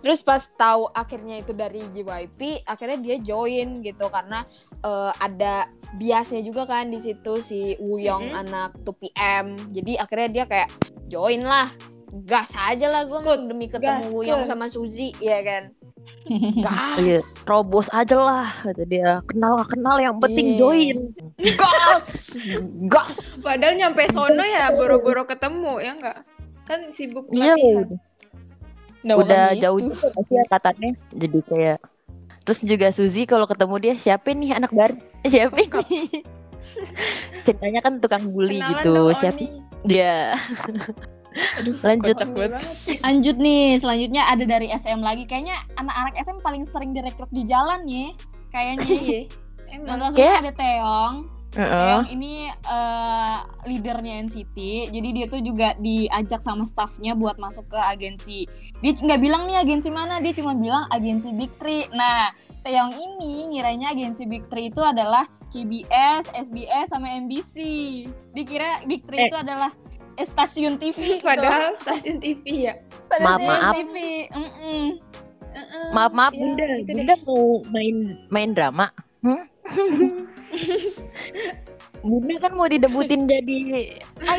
terus 0.00 0.20
pas 0.20 0.42
tahu 0.52 0.86
akhirnya 0.88 1.38
itu 1.38 1.52
dari 1.52 1.82
JYP 1.90 2.64
akhirnya 2.64 2.98
dia 2.98 3.16
join 3.18 3.80
gitu 3.80 4.06
karena 4.06 4.44
eh, 4.80 5.12
ada 5.16 5.66
biasnya 5.94 6.40
juga 6.40 6.64
kan 6.64 6.88
di 6.88 6.98
situ 6.98 7.38
si 7.38 7.76
Wuyong 7.76 8.28
Mhm. 8.28 8.40
anak 8.40 8.70
2PM 8.82 9.46
jadi 9.70 9.92
akhirnya 10.00 10.28
dia 10.30 10.44
kayak 10.46 10.68
join 11.06 11.42
lah 11.42 11.68
gas 12.24 12.52
aja 12.54 12.88
lah 12.88 13.04
gue 13.04 13.18
Skut, 13.18 13.40
demi 13.46 13.66
ketemu 13.66 14.04
gas, 14.04 14.12
Wuyong 14.12 14.42
sama 14.44 14.66
Suzy 14.66 15.12
ya 15.18 15.40
kan 15.40 15.72
Iya, 16.26 17.18
gas 17.18 17.38
terobos 17.42 17.86
aja 17.90 18.14
lah 18.14 18.46
kata 18.62 18.82
dia. 18.86 19.22
Kenal 19.24 19.58
gak 19.58 19.70
kenal 19.70 19.96
yang 19.98 20.18
penting 20.18 20.54
Iya. 20.54 20.58
join. 20.58 20.96
gas 21.38 22.38
gas 22.86 23.38
Padahal 23.38 23.74
nyampe 23.74 24.06
sono 24.10 24.42
ya 24.42 24.70
boro-boro 24.70 25.22
ketemu 25.24 25.78
ya 25.78 25.92
enggak? 25.94 26.18
Kan 26.62 26.90
sibuk 26.90 27.26
Iya, 27.30 27.54
latihan. 27.54 27.86
Nah, 29.02 29.14
udah 29.18 29.54
jauh 29.58 29.78
nggak 29.82 30.24
sih 30.24 30.36
angkatannya. 30.38 30.90
Jadi 31.14 31.38
kayak 31.46 31.78
Terus 32.42 32.58
juga 32.66 32.90
Suzy 32.90 33.22
kalau 33.22 33.46
ketemu 33.46 33.74
dia 33.78 33.94
siapa 33.94 34.34
nih 34.34 34.58
anak 34.58 34.74
baru? 34.74 34.98
Siapa 35.32 35.54
nih? 35.62 36.26
Ceritanya 37.46 37.80
kan 37.82 38.02
tukang 38.02 38.24
bully 38.34 38.58
Kenalan 38.58 38.82
gitu. 38.82 38.94
Siapa 39.14 39.42
dia? 39.86 40.34
aduh 41.56 41.72
Lanjut. 41.80 42.12
kocak 42.12 42.28
banget 42.36 42.60
Lanjut 43.00 43.36
nih, 43.40 43.80
selanjutnya 43.80 44.22
ada 44.28 44.44
dari 44.44 44.68
SM 44.68 45.00
lagi. 45.00 45.24
Kayaknya 45.24 45.56
anak-anak 45.78 46.14
SM 46.18 46.38
paling 46.42 46.64
sering 46.66 46.90
direkrut 46.92 47.30
di 47.30 47.46
jalan 47.46 47.86
ya. 47.86 48.10
Kayaknya. 48.50 48.84
Iya. 48.90 49.20
Dan 49.62 49.78
Emang 49.80 49.86
selanjutnya 49.86 50.18
Kayak- 50.18 50.42
ada 50.42 50.52
Teong. 50.58 51.14
Heeh. 51.52 51.68
Teong 51.68 52.08
ini 52.10 52.48
eh, 52.48 53.38
leadernya 53.68 54.24
NCT. 54.24 54.56
Jadi 54.88 55.08
dia 55.12 55.26
tuh 55.28 55.40
juga 55.40 55.76
diajak 55.76 56.40
sama 56.40 56.64
staffnya 56.64 57.12
buat 57.12 57.36
masuk 57.36 57.68
ke 57.68 57.78
agensi. 57.78 58.48
Dia 58.80 58.92
nggak 58.92 59.20
bilang 59.20 59.44
nih 59.44 59.60
agensi 59.60 59.88
mana, 59.88 60.16
dia 60.18 60.32
cuma 60.32 60.56
bilang 60.56 60.88
agensi 60.88 61.28
Big 61.32 61.52
Three. 61.54 61.86
Nah, 61.92 62.32
Teong 62.62 62.94
ini 62.94 63.52
ngiranya 63.52 63.90
agensi 63.90 64.22
Big 64.24 64.46
Three 64.46 64.70
itu 64.70 64.78
adalah 64.80 65.26
KBS, 65.50 66.30
SBS, 66.32 66.88
sama 66.88 67.10
MBC. 67.18 67.54
Dikira 68.30 68.80
Big 68.86 69.02
Three 69.02 69.18
Eh. 69.18 69.28
itu 69.28 69.36
adalah 69.36 69.68
eh, 70.14 70.22
stasiun 70.22 70.78
TV 70.78 70.98
gitu. 71.18 71.26
padahal 71.26 71.74
stasiun 71.74 72.16
TV 72.16 72.70
ya. 72.70 72.74
Padahal 73.10 73.28
Maaf, 73.28 73.42
stasiun 73.42 73.60
maaf. 73.60 73.74
TV. 73.76 73.94
Mm-mm. 74.30 74.86
Heeh. 75.52 75.86
Maaf 75.92 76.12
maaf 76.14 76.32
Ya, 76.32 76.38
Bunda, 76.40 76.64
gitu 76.64 76.86
deh. 76.88 76.94
Bunda 76.96 77.14
mau 77.26 77.44
main 77.68 77.96
main 78.30 78.50
drama? 78.54 78.86
Hmm? 79.20 79.42
Bunda 82.02 82.34
kan 82.42 82.52
mau 82.58 82.66
didebutin 82.66 83.30
jadi 83.30 83.58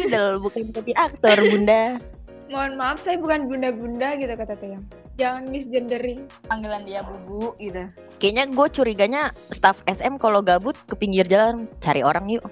idol 0.04 0.44
bukan 0.44 0.68
jadi 0.76 0.92
aktor 1.00 1.38
Bunda. 1.48 1.98
Mohon 2.52 2.74
maaf 2.78 3.00
saya 3.02 3.18
bukan 3.18 3.48
bunda-bunda 3.50 4.14
gitu 4.20 4.36
kata 4.36 4.54
Teyang. 4.60 4.84
Jangan 5.18 5.48
misgendering. 5.50 6.28
Panggilan 6.46 6.84
dia 6.86 7.02
bubu 7.02 7.56
gitu. 7.58 7.88
Kayaknya 8.20 8.44
gue 8.52 8.68
curiganya 8.70 9.22
staff 9.50 9.80
SM 9.90 10.20
kalau 10.20 10.44
gabut 10.44 10.76
ke 10.86 10.94
pinggir 10.94 11.26
jalan 11.26 11.66
cari 11.82 12.04
orang 12.04 12.30
yuk 12.30 12.44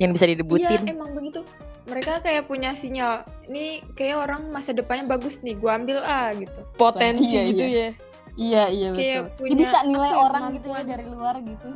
yang 0.00 0.16
bisa 0.16 0.24
Iya, 0.26 0.32
didebutin. 0.34 0.80
emang 0.88 1.12
begitu. 1.12 1.44
Mereka 1.86 2.24
kayak 2.24 2.48
punya 2.48 2.72
sinyal. 2.72 3.22
Ini 3.46 3.84
kayak 3.94 4.16
orang 4.26 4.48
masa 4.48 4.72
depannya 4.72 5.04
bagus 5.06 5.38
nih, 5.44 5.54
gua 5.60 5.76
ambil 5.76 6.00
ah 6.02 6.32
gitu. 6.32 6.58
potensi 6.80 7.36
Iya, 7.36 7.42
gitu 7.52 7.64
iya. 7.68 7.88
ya 7.92 8.11
Iya 8.32 8.64
iya 8.66 8.88
Kayak 8.90 9.20
betul. 9.22 9.36
punya 9.36 9.50
Dia 9.50 9.60
bisa 9.60 9.78
nilai 9.84 10.08
ya, 10.08 10.16
orang 10.16 10.42
gitu 10.52 10.66
ya 10.68 10.82
dari 10.82 11.04
luar 11.04 11.34
gitu. 11.38 11.68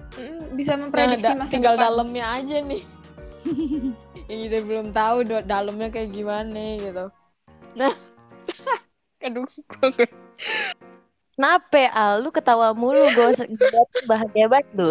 Bisa 0.52 0.72
Nah, 0.72 0.78
memprediksi 0.82 1.24
da- 1.26 1.36
masa 1.36 1.52
tinggal 1.52 1.74
depan. 1.74 1.84
dalamnya 1.86 2.24
aja 2.32 2.56
nih 2.62 2.82
yang 4.28 4.40
kita 4.42 4.58
belum 4.64 4.86
tahu 4.90 5.16
do- 5.22 5.44
dalamnya 5.44 5.86
kayak 5.86 6.10
gimana 6.10 6.62
gitu 6.76 7.06
nah 7.72 7.92
aduh 9.22 9.44
gua 9.44 9.86
nggak- 9.86 10.16
Kenapa 11.30 11.82
Al? 11.92 12.24
Lu 12.24 12.32
ketawa 12.32 12.72
mulu 12.72 13.04
gue 13.06 13.44
bahagia 14.04 14.48
banget 14.48 14.66
lu. 14.72 14.90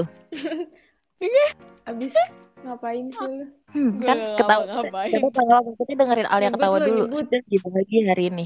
Abis 1.83 2.13
ngapain 2.61 3.09
sih 3.09 3.25
lu? 3.25 3.45
Hmm, 3.73 3.97
kan 3.97 4.17
ketawa. 4.37 4.61
ngapa-ngapain. 4.61 5.09
Coba 5.25 5.41
dengerin 5.97 6.27
Alia 6.29 6.45
Nyebut 6.45 6.57
ketawa 6.61 6.77
lu, 6.77 6.85
dulu. 6.85 7.03
Dia 7.25 7.39
lagi 7.41 7.57
bahagia 7.59 8.01
hari 8.05 8.23
ini. 8.29 8.45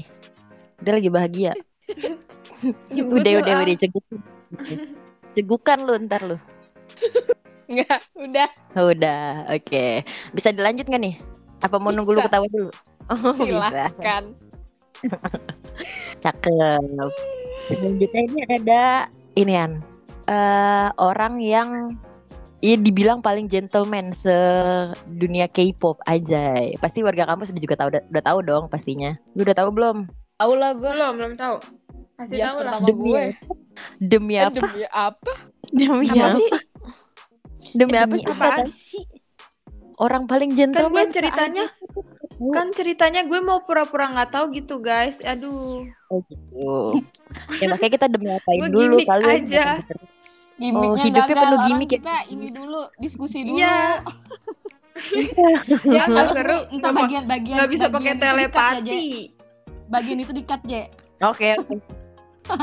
Dia 0.80 0.92
lagi 0.96 1.10
bahagia. 1.12 1.52
Udah 3.16 3.32
udah 3.40 3.54
ah. 3.56 3.62
udah 3.64 3.76
cegukan. 3.78 4.18
cegukan 5.32 5.78
lu 5.86 5.94
ntar 6.04 6.20
lu. 6.26 6.36
nggak 7.70 8.00
udah 8.18 8.48
udah, 8.76 9.46
oke. 9.54 10.04
Bisa 10.34 10.50
dilanjut 10.50 10.90
nggak 10.90 11.02
nih? 11.02 11.14
Apa 11.62 11.78
mau 11.78 11.94
nunggu 11.94 12.16
lu 12.16 12.20
Bisa. 12.20 12.28
ketawa 12.28 12.46
dulu? 12.50 12.70
Oh, 13.10 13.34
bisa. 13.34 13.42
silahkan 13.42 14.24
Cakep. 16.22 17.10
Selanjutnya 17.70 18.20
ini 18.26 18.40
ada 18.46 18.82
ini 19.38 19.54
An. 19.56 19.72
Eh, 20.28 20.88
orang 21.00 21.40
yang 21.40 21.96
Iya 22.60 22.76
dibilang 22.76 23.24
paling 23.24 23.48
gentleman 23.48 24.12
sedunia 24.12 25.48
K-pop 25.48 25.96
aja. 26.04 26.60
Pasti 26.76 27.00
warga 27.00 27.24
kampus 27.24 27.56
udah 27.56 27.62
juga 27.64 27.76
tahu 27.80 27.88
udah, 27.88 28.02
udah 28.12 28.22
tahu 28.28 28.38
dong 28.44 28.64
pastinya. 28.68 29.16
Lu 29.32 29.48
udah 29.48 29.56
tahu 29.56 29.72
belum? 29.72 30.04
tahu 30.36 30.52
lah 30.60 30.76
gue 30.76 30.92
Belum, 30.92 31.12
belum 31.16 31.32
tahu. 31.40 31.56
Kasih 32.20 32.34
bias 32.36 32.50
tahu 32.50 32.58
pertama 32.60 32.84
Demi 32.84 33.00
gue 33.02 33.22
apa? 33.24 33.52
Demi 33.98 34.32
Eh, 34.32 34.42
apa? 34.42 34.58
demi 34.60 34.84
apa 34.84 35.32
Demi 35.70 36.06
Apa 36.06 36.20
apa? 36.20 36.38
sih? 36.38 36.60
Demi 37.72 37.90
Eh, 37.90 37.96
apa 37.96 38.04
demi 38.06 38.18
sih? 38.18 38.28
apaan? 38.28 38.52
Kata? 38.52 38.64
sih 38.68 39.04
Orang 39.96 40.24
paling 40.24 40.50
Kan 40.50 40.58
gentleman. 40.58 40.92
gue 40.94 41.12
ceritanya, 41.12 41.64
kan 42.50 42.66
ceritanya 42.70 43.20
gue 43.22 43.36
mau 43.38 43.60
pura-pura 43.60 44.08
nggak 44.10 44.30
tahu 44.30 44.48
gitu 44.50 44.80
guys. 44.80 45.20
Aduh. 45.22 45.84
Oh 46.08 46.20
gitu. 46.24 46.96
ya 47.56 47.68
makanya 47.68 47.92
kita 47.94 48.06
demi 48.08 48.28
apain 48.30 48.58
Gue 48.58 48.68
dulu 48.70 48.96
gimmick 48.96 49.06
kalian 49.06 49.32
aja. 49.44 49.66
Gimiknya 50.56 50.88
Oh, 50.90 50.96
hidupnya 50.98 51.20
gagal. 51.26 51.36
penuh 51.38 51.52
Orang 51.54 51.66
gimmick 51.68 51.88
ya. 51.88 51.94
kita 51.96 52.14
ini 52.28 52.48
dulu 52.48 52.80
diskusi 52.96 53.38
dulu. 53.42 53.56
Iya. 53.56 53.80
Ya, 55.86 56.04
harus 56.04 56.36
seru. 56.36 56.58
entah 56.70 56.92
bagian-bagian 56.92 57.56
Nggak 57.56 57.70
bisa 57.72 57.86
pakai 57.88 58.12
ya, 58.12 58.20
telepati. 58.20 59.32
Bagian 59.88 60.18
itu 60.18 60.32
di-cut, 60.34 60.60
Je. 60.62 60.92
Oke 61.22 61.56
oke. 61.56 61.74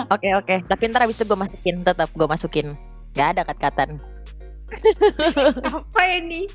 Oke 0.07 0.29
oke. 0.33 0.55
Tapi 0.63 0.83
ntar 0.87 1.03
abis 1.03 1.17
itu 1.17 1.25
gue 1.25 1.37
masukin 1.37 1.75
tetap 1.81 2.09
gue 2.11 2.25
masukin. 2.25 2.67
Gak 3.13 3.27
ada 3.33 3.41
kat-katan. 3.45 3.97
Apa 5.63 6.01
ini? 6.13 6.45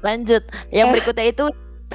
Lanjut. 0.00 0.44
Yang 0.68 0.86
berikutnya 0.92 1.26
itu 1.26 1.44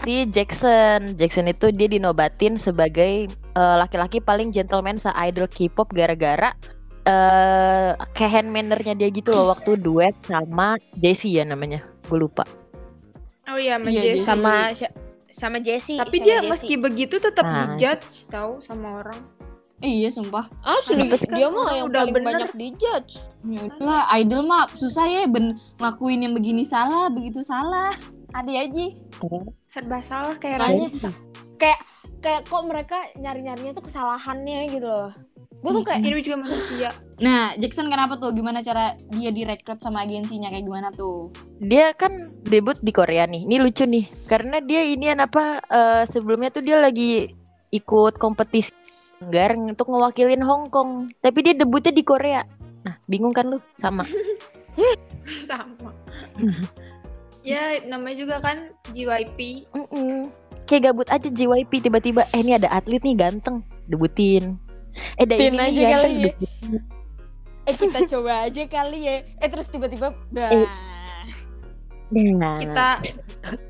si 0.01 0.25
Jackson. 0.27 1.13
Jackson 1.15 1.45
itu 1.45 1.69
dia 1.69 1.87
dinobatin 1.87 2.57
sebagai 2.57 3.29
eh, 3.29 3.75
laki-laki 3.77 4.17
paling 4.17 4.49
gentleman 4.49 4.97
se-idol 4.97 5.45
K-pop 5.45 5.91
gara-gara 5.91 6.53
eh 7.01 7.91
kayak 8.13 8.29
hand 8.31 8.49
mannernya 8.49 8.93
dia 8.93 9.09
gitu 9.09 9.33
loh 9.33 9.49
waktu 9.49 9.73
duet 9.75 10.13
sama 10.23 10.77
Jessie 10.97 11.33
ya 11.33 11.43
namanya. 11.43 11.81
Gue 12.05 12.21
lupa. 12.21 12.45
Oh 13.49 13.57
iya, 13.57 13.77
sama 13.77 13.89
Iya, 13.89 14.01
Jessie. 14.01 14.13
Jessie. 14.13 14.25
sama 14.25 14.53
sama 15.31 15.57
Jessie 15.59 15.97
Tapi 15.97 16.17
sama 16.17 16.25
dia 16.25 16.35
Jessie. 16.37 16.49
meski 16.51 16.75
begitu 16.77 17.15
tetap 17.17 17.41
Nah. 17.41 17.73
dijudge 17.73 18.29
tahu 18.29 18.61
sama 18.61 19.01
orang. 19.01 19.17
Iya, 19.81 20.09
sumpah. 20.13 20.45
asli 20.61 20.93
Kenapa 21.09 21.17
sih? 21.17 21.29
dia 21.33 21.47
mah 21.49 21.65
Orang 21.65 21.75
yang 21.75 21.87
udah 21.89 22.01
paling 22.05 22.13
bener. 22.13 22.27
banyak 22.29 22.51
dijudge 22.53 23.11
Ya 23.41 23.59
udahlah, 23.65 24.03
idol 24.15 24.41
mah 24.45 24.63
susah 24.77 25.05
ya 25.09 25.25
ben 25.25 25.57
ngelakuin 25.81 26.21
yang 26.21 26.33
begini 26.37 26.61
salah, 26.61 27.09
begitu 27.09 27.41
salah. 27.41 27.89
Ada 28.31 28.69
aja. 28.69 28.85
Serba 29.65 29.99
salah 30.05 30.37
kayak 30.37 30.61
Makanya 30.61 30.87
Raisa. 30.87 31.09
kayak 32.21 32.45
kok 32.45 32.63
mereka 32.69 32.97
nyari 33.17 33.41
nyarinya 33.41 33.73
tuh 33.73 33.89
kesalahannya 33.89 34.69
gitu 34.69 34.85
loh 34.85 35.09
gue 35.61 35.71
tuh 35.77 35.85
kayak 35.85 36.01
Ini 36.01 36.21
juga 36.25 36.37
manusia. 36.41 36.89
Nah, 37.21 37.53
Jackson 37.53 37.85
kenapa 37.85 38.17
tuh? 38.17 38.33
Gimana 38.33 38.65
cara 38.65 38.97
dia 39.13 39.29
direkrut 39.29 39.77
sama 39.77 40.01
agensinya 40.01 40.49
kayak 40.49 40.65
gimana 40.65 40.89
tuh? 40.89 41.29
Dia 41.61 41.93
kan 41.93 42.33
debut 42.41 42.81
di 42.81 42.89
Korea 42.89 43.29
nih. 43.29 43.45
Ini 43.45 43.61
lucu 43.61 43.85
nih. 43.85 44.09
Karena 44.25 44.57
dia 44.57 44.81
ini 44.81 45.13
apa 45.13 45.61
eh, 45.61 46.03
sebelumnya 46.09 46.49
tuh 46.49 46.65
dia 46.65 46.81
lagi 46.81 47.29
ikut 47.69 48.17
kompetisi 48.17 48.73
Anggar 49.21 49.53
untuk 49.53 49.87
ngewakilin 49.87 50.41
Hong 50.41 50.67
Kong. 50.67 51.13
Tapi 51.21 51.39
dia 51.41 51.53
debutnya 51.53 51.93
di 51.93 52.01
Korea. 52.01 52.41
Nah, 52.81 52.97
bingung 53.05 53.31
kan 53.31 53.45
lu? 53.47 53.61
Sama. 53.77 54.01
sama. 55.49 55.93
ya, 57.45 57.77
namanya 57.85 58.17
juga 58.17 58.35
kan 58.41 58.57
JYP. 58.91 59.69
Mm-mm. 59.71 60.33
Kayak 60.65 60.89
gabut 60.89 61.07
aja 61.07 61.27
JYP 61.27 61.83
tiba-tiba 61.83 62.25
eh 62.31 62.39
ini 62.39 62.55
ada 62.55 62.71
atlet 62.71 63.01
nih 63.01 63.13
ganteng 63.13 63.61
debutin. 63.85 64.57
Eh 65.15 65.25
Debutin 65.25 65.53
ini 65.53 65.61
aja 65.61 65.69
kali 65.69 65.85
ganteng 65.85 66.11
ya. 66.11 66.23
debutin. 66.25 66.71
eh 67.61 67.75
kita 67.77 67.99
coba 68.17 68.33
aja 68.41 68.63
kali 68.65 68.99
ya 69.05 69.15
eh 69.37 69.49
terus 69.51 69.69
tiba-tiba 69.69 70.17
bah. 70.31 70.49
Eh. 70.49 70.69
Nah, 72.11 72.57
Kita 72.57 72.99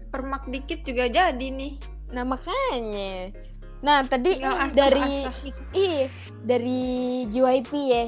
permak 0.09 0.47
dikit 0.47 0.81
juga 0.81 1.05
jadi 1.05 1.47
nih. 1.51 1.75
nah 2.09 2.23
makanya 2.23 3.31
nah 3.81 4.01
tadi 4.03 4.37
asah, 4.37 4.69
dari 4.69 5.25
ih 5.73 6.05
dari 6.39 6.81
JYP 7.27 7.71
ya 7.83 8.05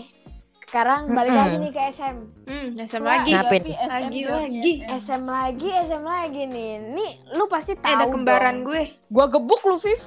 sekarang 0.64 1.06
balik 1.08 1.30
lagi 1.32 1.56
nih 1.60 1.70
ke 1.70 1.82
SM 1.88 2.18
Hmm, 2.44 2.68
SM 2.76 3.00
Wah, 3.00 3.14
lagi. 3.16 3.32
SM 3.32 3.88
Lagi, 3.88 4.22
lagi. 4.26 4.72
SM. 4.90 5.22
Lagi 5.24 5.70
SM 5.82 6.04
lagi 6.04 6.42
nih 6.46 6.72
nih 6.92 7.12
lu 7.32 7.46
pasti 7.46 7.72
Eh, 7.72 7.80
tahu 7.80 7.94
ada 7.94 8.06
kembaran 8.08 8.56
dong. 8.58 8.68
gue. 8.68 8.84
gua 9.08 9.26
gebuk 9.28 9.62
lu 9.64 9.78
Viv 9.78 10.02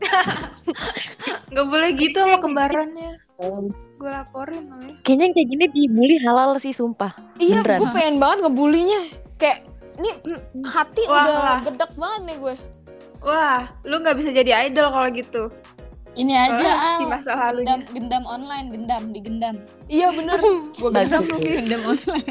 Gak 1.50 1.66
boleh 1.66 1.90
gitu 1.92 2.18
sama 2.18 2.38
kembarannya. 2.38 3.10
Gue 3.94 4.10
laporin 4.10 4.62
namanya. 4.64 4.94
kayaknya 5.00 5.24
yang 5.24 5.34
kayak 5.34 5.48
gini 5.48 5.64
dibully 5.68 6.16
halal 6.20 6.50
sih 6.56 6.70
sumpah. 6.70 7.10
iya 7.36 7.60
gue 7.60 7.88
pengen 7.88 8.16
banget 8.16 8.38
ngebulinya 8.42 9.00
kayak 9.36 9.66
ini 9.94 10.10
hati 10.62 11.02
Wah, 11.04 11.20
udah 11.20 11.36
gedek 11.64 11.90
banget 11.94 12.20
nih 12.24 12.36
gue 12.38 12.54
Wah, 13.24 13.66
lu 13.82 13.98
nggak 13.98 14.16
bisa 14.16 14.30
jadi 14.30 14.68
idol 14.68 14.88
kalau 14.88 15.08
gitu. 15.10 15.42
Ini 16.14 16.30
aja 16.30 16.68
Ah, 16.68 16.96
di 16.96 17.06
masa 17.06 17.34
lalunya. 17.34 17.74
Gendam, 17.74 17.90
gendam 17.90 18.24
online, 18.24 18.66
gendam, 18.70 19.02
digendam. 19.10 19.56
Iya 19.88 20.12
bener. 20.12 20.38
Gue 20.78 20.90
gendam 20.92 21.26
Viv. 21.26 21.42
Gendam 21.58 21.82
online. 21.88 22.28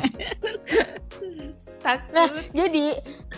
Takut. 1.77 2.11
Nah, 2.15 2.25
jadi 2.53 2.85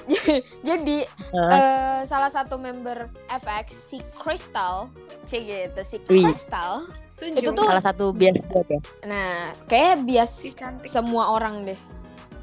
jadi 0.69 0.97
Heeh. 1.07 1.49
eh, 1.51 1.99
salah 2.05 2.29
satu 2.29 2.55
member 2.57 3.09
FX 3.27 3.65
si 3.89 3.97
Crystal, 4.13 4.85
c 5.23 5.41
gitu 5.41 5.81
si 5.81 5.97
Wih. 6.05 6.21
Crystal. 6.21 6.85
Sunjung. 7.09 7.39
itu 7.39 7.49
tuh- 7.49 7.65
Salah 7.65 7.81
satu 7.81 8.05
bias 8.11 8.37
ya. 8.37 8.79
Nah, 9.07 9.49
kayak 9.65 9.97
si 9.97 10.03
bias 10.03 10.31
cantik. 10.53 10.85
semua 10.85 11.31
orang 11.31 11.65
deh. 11.65 11.79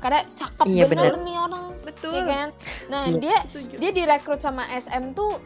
Karena 0.03 0.21
cakep 0.29 0.67
Iya, 0.67 0.85
bener, 0.85 1.15
bener. 1.15 1.23
nih 1.23 1.37
orang, 1.39 1.65
Betul. 1.81 2.13
ya 2.13 2.23
kan? 2.27 2.49
Nah, 2.91 3.03
Iya. 3.07 3.19
dia 3.19 3.37
Setuju. 3.47 3.75
dia 3.79 3.91
direkrut 3.95 4.41
sama 4.43 4.67
SM 4.69 5.15
tuh 5.15 5.39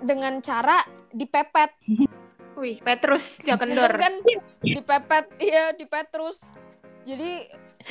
dengan 0.00 0.42
cara 0.42 0.82
dipepet 1.10 1.70
Wih, 2.58 2.82
Petrus 2.82 3.38
Jakendor. 3.40 3.94
kan 3.94 4.18
dipepet 4.60 5.30
iya 5.38 5.70
dipepet 5.72 6.10
terus 6.10 6.58
jadi 7.02 7.46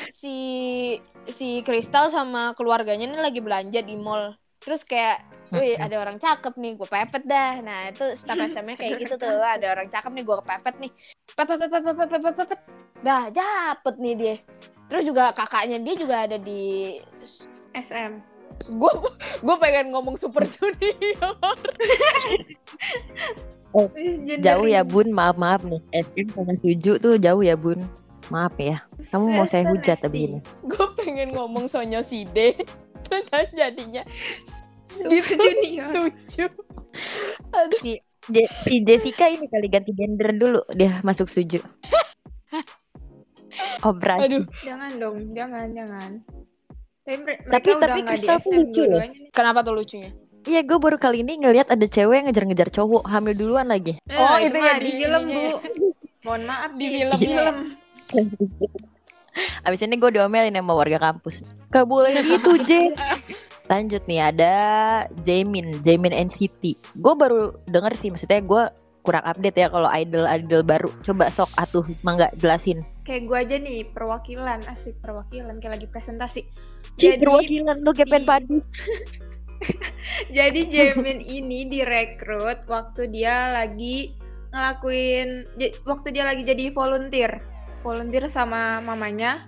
si 0.09 0.35
si 1.25 1.63
Kristal 1.63 2.07
sama 2.07 2.51
keluarganya 2.51 3.07
ini 3.07 3.15
lagi 3.15 3.39
belanja 3.39 3.79
di 3.79 3.95
mall 3.95 4.35
terus 4.59 4.83
kayak 4.83 5.23
Wih 5.47 5.79
ada 5.79 5.95
orang 5.95 6.19
cakep 6.19 6.59
nih 6.59 6.75
gue 6.75 6.83
pepet 6.83 7.23
dah 7.23 7.63
Nah 7.63 7.87
itu 7.87 8.03
staff 8.13 8.35
SM-nya 8.51 8.75
kayak 8.75 8.99
gitu 8.99 9.15
tuh 9.15 9.39
Ada 9.39 9.71
orang 9.71 9.87
cakep 9.87 10.11
nih 10.11 10.23
gue 10.27 10.35
kepepet 10.43 10.75
nih 10.77 10.91
Pepet 11.25 11.47
pepet 11.47 11.69
pepet 11.71 11.83
pepet 11.87 12.07
pepet 12.11 12.33
pepet 12.35 12.59
Dah 12.99 13.23
dapet 13.31 13.95
nih 13.95 14.13
dia 14.13 14.35
Terus 14.87 15.03
juga 15.03 15.35
kakaknya 15.35 15.77
dia 15.83 15.95
juga 15.99 16.15
ada 16.23 16.37
di 16.39 16.95
SM. 17.75 18.23
Gue 18.73 18.89
gue 19.43 19.55
pengen 19.61 19.93
ngomong 19.93 20.17
Super 20.17 20.47
Junior 20.49 21.35
Jauh 24.41 24.65
ya 24.65 24.81
Bun, 24.81 25.13
maaf 25.13 25.37
maaf 25.37 25.61
nih. 25.61 25.81
SM 25.93 26.27
sama 26.33 26.57
Suju 26.57 26.97
tuh 26.97 27.21
jauh 27.21 27.43
ya 27.43 27.53
Bun. 27.53 27.77
Maaf 28.33 28.57
ya. 28.57 28.81
Kamu 29.13 29.29
mau 29.37 29.45
saya 29.45 29.69
hujat 29.69 30.01
tapi 30.01 30.31
ini. 30.31 30.39
Gue 30.65 30.87
pengen 30.97 31.31
ngomong 31.37 31.69
Sonyo 31.69 32.01
Side 32.01 32.59
Terus 33.07 33.49
jadinya 33.53 34.03
Super 34.89 35.35
Junior. 35.37 35.85
Suju 35.93 36.47
Aduh 37.53 37.79
Je- 38.27 38.51
si 38.67 38.83
Jessica 38.83 39.31
ini 39.31 39.47
kali 39.47 39.71
ganti 39.71 39.95
gender 39.95 40.35
dulu 40.35 40.59
dia 40.75 40.99
masuk 41.05 41.31
Suju. 41.31 41.61
Operasi. 43.81 44.21
Aduh 44.25 44.43
Jangan 44.63 44.91
dong, 44.97 45.17
jangan, 45.31 45.67
jangan. 45.71 46.11
Tapi, 47.07 47.39
Tapi- 47.47 47.79
tapi 47.79 47.99
Crystal 48.03 48.37
tuh 48.37 48.51
lucu 48.51 48.83
loh. 48.83 48.99
Kenapa 49.31 49.63
tuh 49.63 49.79
lucunya? 49.79 50.11
Iya, 50.43 50.63
gue 50.63 50.79
baru 50.79 50.95
kali 50.95 51.27
ini 51.27 51.39
ngelihat 51.39 51.67
ada 51.67 51.83
cewek 51.83 52.23
yang 52.23 52.25
ngejar-ngejar 52.31 52.71
cowok 52.71 53.03
hamil 53.03 53.35
duluan 53.35 53.67
lagi. 53.67 53.99
Oh, 54.11 54.39
Eh, 54.39 54.47
itu 54.47 54.55
mah 54.55 54.67
ya 54.67 54.79
di 54.79 54.91
film, 54.95 55.21
Bu. 55.27 55.43
Mohon 56.23 56.41
maaf 56.47 56.71
Di 56.75 56.87
film 56.87 57.17
film. 57.19 57.55
Abis 59.67 59.83
ini 59.83 59.95
gue 59.95 60.09
diomelin 60.09 60.55
sama 60.55 60.73
warga 60.73 60.97
kampus. 60.97 61.45
Gak 61.69 61.85
boleh 61.85 62.15
gitu, 62.15 62.57
J. 62.63 62.95
Lanjut 63.71 64.01
nih, 64.07 64.31
ada 64.33 64.53
Jamin, 65.27 65.83
Jamin 65.83 66.15
NCT. 66.15 66.63
Gue 66.97 67.13
baru 67.13 67.51
denger 67.67 67.93
sih, 67.93 68.09
maksudnya 68.09 68.39
gue 68.39 68.63
kurang 69.07 69.23
update 69.23 69.55
ya 69.55 69.71
kalau 69.71 69.87
idol-idol 69.87 70.61
baru. 70.67 70.91
Coba 71.07 71.31
sok 71.31 71.47
atuh, 71.55 71.87
mangga 72.03 72.27
jelasin. 72.35 72.83
Kayak 73.07 73.23
gue 73.23 73.37
aja 73.39 73.55
nih 73.63 73.87
perwakilan, 73.95 74.67
asik 74.67 74.99
perwakilan 74.99 75.55
kayak 75.63 75.79
lagi 75.79 75.87
presentasi. 75.87 76.43
Cih, 76.99 77.15
Jadi, 77.15 77.23
perwakilan 77.23 77.79
lu 77.87 77.95
kepen 77.95 78.27
padus. 78.27 78.67
Jadi 80.37 80.67
Jamin 80.67 81.23
ini 81.23 81.71
direkrut 81.71 82.67
waktu 82.67 83.07
dia 83.07 83.55
lagi 83.55 84.11
ngelakuin 84.51 85.47
waktu 85.87 86.07
dia 86.11 86.23
lagi 86.27 86.43
jadi 86.43 86.69
volunteer. 86.71 87.39
Volunteer 87.81 88.27
sama 88.27 88.83
mamanya 88.83 89.47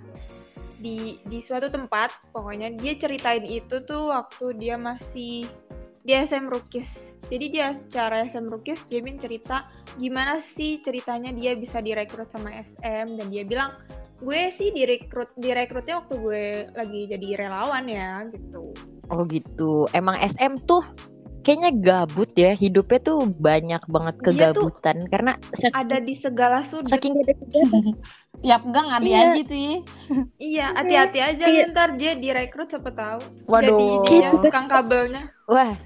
di 0.80 1.20
di 1.28 1.38
suatu 1.44 1.68
tempat. 1.68 2.10
Pokoknya 2.32 2.72
dia 2.74 2.96
ceritain 2.96 3.44
itu 3.44 3.84
tuh 3.84 4.10
waktu 4.10 4.56
dia 4.56 4.80
masih 4.80 5.46
di 6.00 6.12
SM 6.16 6.48
Rukis. 6.48 7.09
Jadi 7.28 7.46
dia 7.50 7.76
cara 7.88 8.22
SM 8.22 8.46
Rukis 8.46 8.82
Jamin 8.86 9.16
cerita 9.16 9.68
gimana 9.94 10.38
sih 10.38 10.80
ceritanya 10.80 11.30
dia 11.30 11.52
bisa 11.54 11.78
direkrut 11.78 12.26
sama 12.26 12.50
SM 12.54 13.20
dan 13.20 13.26
dia 13.28 13.44
bilang 13.44 13.76
gue 14.18 14.48
sih 14.50 14.70
direkrut 14.70 15.28
direkrutnya 15.34 16.00
waktu 16.00 16.14
gue 16.16 16.44
lagi 16.72 17.00
jadi 17.08 17.28
relawan 17.38 17.84
ya 17.84 18.24
gitu. 18.30 18.72
Oh 19.08 19.22
gitu. 19.26 19.90
Emang 19.90 20.16
SM 20.16 20.64
tuh 20.64 20.82
kayaknya 21.40 21.70
gabut 21.74 22.30
ya. 22.34 22.52
Hidupnya 22.52 23.00
tuh 23.00 23.18
banyak 23.26 23.82
banget 23.86 24.14
Dia 24.16 24.22
tuh 24.22 24.32
kegabutan 24.70 24.96
karena 25.06 25.32
saking, 25.50 25.76
Ada 25.76 25.96
di 25.98 26.14
segala 26.14 26.58
sudut. 26.62 26.88
saking 26.88 27.14
ada 27.16 27.32
kegiatan. 27.32 27.84
Tiap 28.40 28.62
gang 28.72 28.88
ada 28.88 29.04
Iya. 29.04 29.20
aja 29.36 29.42
tuh. 29.44 29.60
Iya, 30.40 30.66
hati-hati 30.72 31.18
aja 31.20 31.44
Iya. 31.44 31.64
ntar 31.72 31.92
dia 31.94 32.16
direkrut 32.16 32.72
siapa 32.72 32.88
tahu. 32.88 33.20
Waduh. 33.44 33.68
Jadi 33.68 33.84
dia 34.08 34.28
Gitu. 34.32 34.36
tukang 34.40 34.64
kabelnya. 34.64 35.28
Wah, 35.44 35.76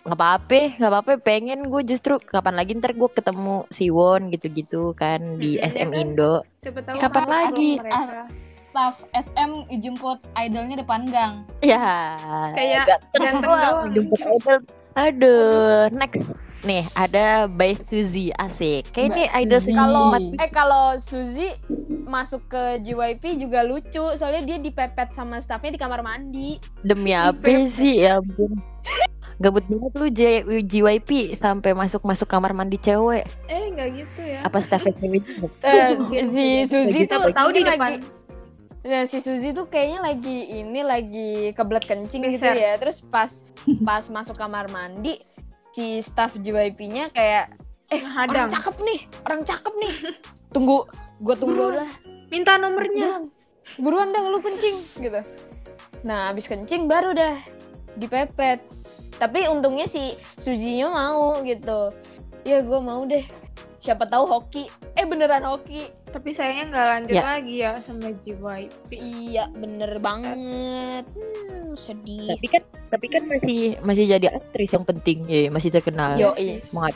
nggak 0.00 0.16
apa-apa, 0.16 0.60
nggak 0.80 0.90
apa-apa. 0.90 1.12
Pengen 1.20 1.68
gue 1.68 1.82
justru 1.84 2.16
kapan 2.18 2.56
lagi 2.56 2.72
ntar 2.76 2.96
gue 2.96 3.10
ketemu 3.10 3.68
si 3.68 3.92
Won 3.92 4.32
gitu-gitu 4.32 4.96
kan 4.96 5.20
di 5.36 5.60
Mm-mm, 5.60 5.68
SM 5.68 5.88
ya 5.88 5.92
kan? 5.92 6.02
Indo. 6.02 6.34
Kapan 6.96 7.24
lagi? 7.28 7.70
mereka. 7.76 8.24
Staff 8.70 9.02
SM 9.10 9.50
jemput 9.82 10.22
idolnya 10.32 10.78
depan 10.78 11.02
gang. 11.10 11.42
Ya, 11.60 12.14
Kayak 12.54 12.86
ganteng 12.86 13.18
ganteng 13.18 13.42
doang, 13.42 13.60
doang. 13.60 13.92
jemput 13.92 14.20
idol. 14.22 14.58
Aduh, 14.94 15.90
next. 15.90 16.22
Nih, 16.60 16.84
ada 16.92 17.48
By 17.48 17.72
Suzy 17.74 18.30
asik. 18.36 18.92
Kayak 18.92 19.06
ini 19.10 19.22
idol. 19.32 19.60
Kalau 19.74 20.06
eh 20.38 20.50
kalau 20.52 20.86
Suzy 21.00 21.50
masuk 22.04 22.46
ke 22.46 22.62
JYP 22.84 23.40
juga 23.40 23.64
lucu 23.64 24.14
soalnya 24.14 24.42
dia 24.44 24.58
dipepet 24.60 25.10
sama 25.10 25.40
staffnya 25.40 25.74
di 25.74 25.80
kamar 25.80 26.04
mandi. 26.04 26.60
Demi 26.84 27.10
apa 27.10 27.66
sih? 27.74 28.06
Ya 28.06 28.20
ampun. 28.20 28.54
Gabut 29.40 29.64
banget 29.64 29.92
lu 29.96 30.06
J- 30.12 30.44
JYP 30.60 31.32
sampai 31.32 31.72
masuk-masuk 31.72 32.28
kamar 32.28 32.52
mandi 32.52 32.76
cewek. 32.76 33.24
Eh, 33.48 33.72
enggak 33.72 33.88
gitu 33.96 34.20
ya. 34.20 34.44
Apa 34.44 34.60
staffnya 34.60 34.92
cewek 34.92 35.24
juga? 35.24 35.48
Eh, 35.64 35.88
si. 36.28 36.46
Suzy 36.68 37.08
tuh 37.08 37.32
tahu 37.32 37.48
di 37.50 37.64
depan. 37.64 37.96
lagi 37.96 38.20
Nah, 38.80 39.04
si 39.04 39.20
Suzy 39.20 39.52
tuh 39.52 39.68
kayaknya 39.68 40.00
lagi 40.00 40.36
ini 40.56 40.80
lagi 40.80 41.30
kebelet 41.52 41.84
kencing 41.84 42.32
gitu 42.32 42.44
ya. 42.44 42.76
Terus 42.76 43.00
pas 43.02 43.44
pas 43.80 44.04
masuk 44.08 44.36
kamar 44.36 44.68
mandi 44.68 45.20
si 45.72 46.00
staff 46.00 46.36
JYP-nya 46.36 47.12
kayak 47.12 47.52
eh 47.88 48.00
Menghadang. 48.00 48.48
orang 48.48 48.48
cakep 48.50 48.76
nih, 48.80 49.00
orang 49.24 49.40
cakep 49.42 49.74
nih. 49.76 49.94
Tunggu, 50.48 50.88
gue 51.18 51.36
tunggu 51.36 51.76
lah. 51.76 51.90
Minta 52.28 52.56
nomornya. 52.56 53.20
Buruan, 53.20 53.24
buruan 53.76 54.08
dah 54.10 54.22
lu 54.24 54.40
kencing 54.40 54.76
gitu. 54.96 55.20
Nah, 56.00 56.32
abis 56.32 56.48
kencing 56.48 56.88
baru 56.88 57.12
dah 57.12 57.36
dipepet. 57.96 58.64
Tapi 59.20 59.44
untungnya 59.46 59.84
si 59.84 60.16
Sujinya 60.34 60.88
mau 60.88 61.38
gitu. 61.44 61.92
Ya 62.42 62.64
gue 62.64 62.80
mau 62.80 63.04
deh. 63.04 63.22
Siapa 63.78 64.08
tahu 64.08 64.24
hoki. 64.24 64.64
Eh 64.96 65.04
beneran 65.04 65.44
hoki. 65.44 65.88
Tapi 66.10 66.32
sayangnya 66.32 66.64
nggak 66.68 66.86
lanjut 66.90 67.14
Ya. 67.14 67.22
lagi 67.22 67.54
ya 67.60 67.72
sama 67.78 68.10
JYP. 68.10 68.90
Iya 68.90 69.44
bener 69.52 70.00
banget. 70.00 70.36
Hmm, 71.06 71.76
sedih. 71.76 72.26
Tapi 72.26 72.46
kan 72.48 72.62
tapi 72.90 73.06
kan 73.06 73.22
masih 73.24 73.78
masih 73.80 74.08
jadi 74.08 74.26
aktris 74.32 74.74
yang 74.74 74.82
penting 74.82 75.22
ya, 75.28 75.46
masih 75.48 75.70
terkenal. 75.70 76.18
Yo, 76.18 76.32
sih. 76.34 76.42
iya. 76.42 76.56
Semangat. 76.58 76.94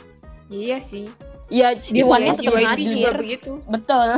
Iya 0.49 0.77
sih. 0.81 1.05
Ya 1.45 1.77
Dia 1.77 2.01
cuannya 2.03 2.33
punya 2.33 2.73
tetap 2.73 2.77
juga 2.81 3.09
begitu. 3.15 3.51
Betul. 3.69 4.09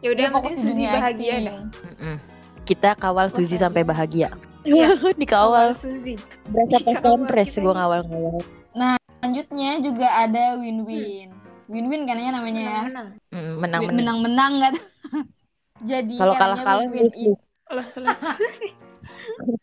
Ya 0.00 0.08
udah 0.10 0.24
fokus 0.32 0.50
penting 0.50 0.56
di 0.56 0.62
Suzy 0.64 0.72
dunia 0.72 0.90
bahagia 0.96 1.34
dah. 1.44 1.58
Kita 2.64 2.90
kawal 2.96 3.28
Suzy 3.28 3.56
sampai 3.56 3.84
bahagia. 3.84 4.32
Iya. 4.66 4.88
Dikawal. 5.14 5.66
Suzy. 5.78 6.14
Berasa 6.50 6.76
pas 6.82 6.98
Dikawal 6.98 7.02
kompres 7.02 7.50
gue 7.54 7.62
ini. 7.62 7.72
ngawal-ngawal. 7.72 8.36
Selanjutnya 9.16 9.70
juga 9.80 10.06
ada 10.12 10.44
win-win. 10.60 11.28
Win-win 11.66 12.02
kan 12.06 12.18
ya 12.18 12.30
namanya 12.30 12.62
ya. 12.62 12.80
Menang-menang. 13.34 13.82
Mm, 13.82 13.96
Menang-menang. 13.98 14.52
Kan. 14.62 14.74
jadi 15.90 16.16
Kalau 16.18 16.34
kalah-kalah 16.34 16.86
win-win. 16.90 17.34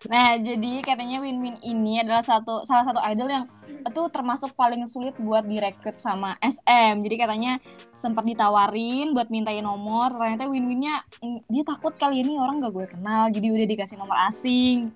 Nah, 0.05 0.37
jadi 0.37 0.83
katanya 0.85 1.17
win-win 1.23 1.57
ini 1.65 2.03
adalah 2.03 2.21
satu 2.21 2.61
salah 2.67 2.85
satu 2.85 3.01
idol 3.09 3.25
yang 3.25 3.45
itu 3.83 4.01
termasuk 4.09 4.55
paling 4.55 4.87
sulit 4.87 5.13
buat 5.19 5.43
direkrut 5.43 5.99
sama 5.99 6.39
SM. 6.39 7.03
Jadi 7.03 7.15
katanya 7.19 7.53
sempat 7.93 8.23
ditawarin 8.23 9.11
buat 9.11 9.27
mintain 9.27 9.61
nomor, 9.61 10.15
ternyata 10.15 10.47
win-winnya 10.47 11.03
dia 11.51 11.63
takut 11.67 11.93
kali 11.99 12.23
ini 12.23 12.39
orang 12.39 12.63
gak 12.63 12.73
gue 12.73 12.87
kenal, 12.87 13.27
jadi 13.27 13.51
udah 13.51 13.67
dikasih 13.67 13.99
nomor 13.99 14.17
asing. 14.31 14.89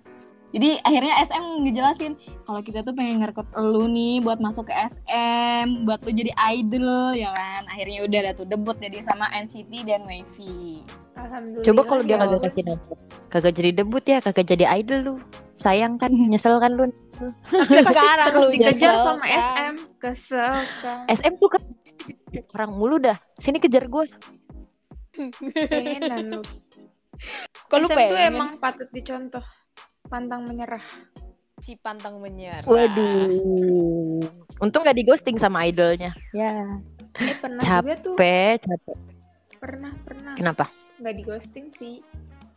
Jadi 0.55 0.79
akhirnya 0.79 1.13
SM 1.27 1.45
ngejelasin 1.67 2.13
kalau 2.47 2.63
kita 2.63 2.79
tuh 2.79 2.95
pengen 2.95 3.19
ngerekrut 3.19 3.51
lu 3.60 3.91
nih 3.91 4.23
buat 4.23 4.39
masuk 4.39 4.71
ke 4.71 4.73
SM, 4.73 5.83
buat 5.83 5.99
lu 6.07 6.12
jadi 6.15 6.31
idol 6.55 7.12
ya 7.19 7.36
kan. 7.36 7.67
Akhirnya 7.67 8.07
udah 8.07 8.19
ada 8.23 8.31
tuh 8.31 8.47
debut 8.47 8.79
jadi 8.79 9.03
sama 9.03 9.27
NCT 9.36 9.71
dan 9.83 10.07
Wavy. 10.07 10.88
Alhamdulillah. 11.19 11.67
Coba 11.67 11.81
kalau 11.83 12.03
dia 12.07 12.15
ya 12.15 12.17
kagak 12.23 12.41
kasih 12.47 12.63
nomor, 12.63 12.95
kagak 13.27 13.53
jadi 13.60 13.69
debut 13.75 14.03
ya, 14.07 14.17
kagak 14.23 14.45
jadi 14.47 14.65
idol 14.79 14.99
lu. 15.03 15.15
Sayang 15.57 15.99
kan, 15.99 16.13
nyesel 16.31 16.55
kan 16.63 16.71
lu. 16.71 16.88
Sekarang 17.83 18.27
terus 18.31 18.47
lu 18.47 18.53
dikejar 18.55 18.71
nyesel 18.71 18.95
sama 19.03 19.25
kan. 19.25 19.41
SM. 19.43 19.73
Kesel 19.99 20.55
kan. 20.79 20.97
SM 21.12 21.33
tuh 21.41 21.49
kan 21.51 21.62
orang 22.55 22.71
mulu 22.71 22.95
dah. 23.03 23.17
Sini 23.36 23.60
kejar 23.60 23.91
gue. 23.91 24.05
Pengenan 25.67 26.39
lu. 26.39 26.41
Kok 27.67 27.77
lu 27.83 27.88
SM 27.89 27.91
tuh 27.91 27.97
pengen 27.99 28.31
emang 28.31 28.49
patut 28.62 28.88
dicontoh. 28.93 29.43
Pantang 30.07 30.43
menyerah. 30.43 30.83
si 31.57 31.73
pantang 31.73 32.21
menyerah. 32.21 32.69
Waduh. 32.69 34.21
Untung 34.61 34.85
gak 34.85 34.93
di 34.93 35.01
ghosting 35.01 35.41
sama 35.41 35.65
idolnya. 35.65 36.13
Ya. 36.29 36.69
Eh 37.17 37.33
pernah 37.33 37.57
Capek. 37.57 37.81
juga 37.81 37.95
tuh. 37.97 38.13
Capek, 38.13 38.57
capek. 38.61 38.97
Pernah, 39.57 39.91
pernah. 40.05 40.33
Kenapa? 40.37 40.65
nggak 40.97 41.13
di 41.13 41.23
ghosting 41.25 41.67
sih. 41.73 41.95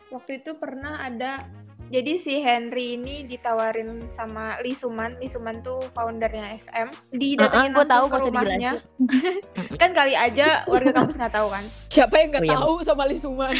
Waktu 0.09 0.41
itu 0.41 0.53
pernah 0.53 1.01
ada 1.01 1.45
jadi 1.89 2.17
si 2.17 2.41
Henry 2.41 2.95
ini 2.95 3.25
ditawarin 3.25 4.05
sama 4.13 4.61
Lee 4.61 4.73
Suman. 4.75 5.17
Lee 5.17 5.29
Suman 5.29 5.61
tuh 5.61 5.81
foundernya 5.93 6.53
SM. 6.53 6.89
Didatengin 7.17 7.73
Heeh, 7.73 7.77
gua 7.77 7.87
tahu, 7.87 8.05
ke 8.07 8.17
rumahnya. 8.21 8.73
kan 9.81 9.91
kali 9.91 10.13
aja 10.13 10.65
warga 10.67 10.93
kampus 10.93 11.17
nggak 11.17 11.35
tahu 11.35 11.49
kan. 11.49 11.65
Siapa 11.89 12.15
yang 12.17 12.29
nggak 12.33 12.43
Oh, 12.43 12.49
iya. 12.49 12.57
tahu 12.61 12.75
sama 12.85 13.05
Lisuman? 13.09 13.55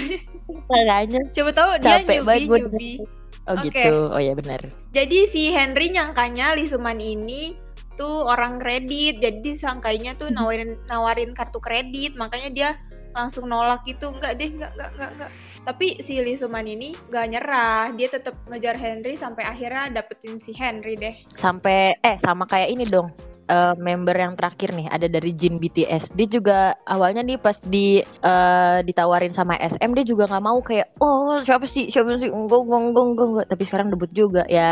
Makanya. 0.69 1.21
Coba 1.35 1.51
tahu 1.51 1.71
dia 1.81 1.97
gua 2.05 2.37
newbie. 2.61 3.01
Oh 3.49 3.57
Oke. 3.57 3.73
gitu. 3.73 4.13
Oh 4.13 4.21
ya 4.21 4.37
benar. 4.37 4.61
Jadi 4.93 5.25
si 5.31 5.49
Henry 5.55 5.89
nyangkanya 5.95 6.53
Lee 6.59 6.69
Suman 6.69 7.01
ini 7.01 7.57
tuh 7.97 8.29
orang 8.29 8.61
kredit. 8.61 9.23
Jadi 9.23 9.41
disangkainya 9.41 10.19
tuh 10.21 10.29
nawarin 10.29 10.77
nawarin 10.91 11.33
kartu 11.33 11.63
kredit. 11.63 12.19
Makanya 12.19 12.51
dia 12.53 12.71
langsung 13.17 13.49
nolak 13.49 13.83
gitu. 13.89 14.13
Enggak 14.13 14.39
deh, 14.39 14.51
enggak 14.53 14.73
enggak 14.77 14.91
enggak 14.93 15.11
enggak. 15.17 15.31
Tapi 15.61 15.87
si 16.01 16.17
Lee 16.25 16.41
Suman 16.41 16.65
ini 16.65 16.97
gak 17.13 17.37
nyerah. 17.37 17.93
Dia 17.93 18.09
tetap 18.09 18.33
ngejar 18.49 18.81
Henry 18.81 19.13
sampai 19.21 19.45
akhirnya 19.45 19.93
dapetin 19.93 20.41
si 20.41 20.57
Henry 20.57 20.97
deh. 20.97 21.13
Sampai 21.29 21.93
eh 22.01 22.17
sama 22.25 22.49
kayak 22.49 22.73
ini 22.73 22.89
dong. 22.89 23.13
Eh, 23.51 23.75
member 23.77 24.15
yang 24.15 24.33
terakhir 24.33 24.71
nih 24.71 24.87
ada 24.87 25.05
dari 25.05 25.35
Jin 25.35 25.59
BTS. 25.59 26.15
Dia 26.15 26.27
juga 26.27 26.59
awalnya 26.87 27.21
nih 27.21 27.37
pas 27.37 27.59
di 27.59 27.99
eh, 28.01 28.79
ditawarin 28.81 29.35
sama 29.35 29.59
SM 29.59 29.91
dia 29.93 30.07
juga 30.07 30.25
nggak 30.25 30.41
mau 30.41 30.63
kayak 30.63 30.95
oh 30.99 31.43
siapa 31.43 31.67
sih 31.67 31.91
siapa 31.91 32.15
sih 32.17 32.31
enggak 32.31 32.61
enggak 32.63 32.81
enggak 33.05 33.27
enggak, 33.27 33.47
tapi 33.49 33.63
sekarang 33.65 33.91
debut 33.91 34.11
juga 34.11 34.47
ya 34.47 34.71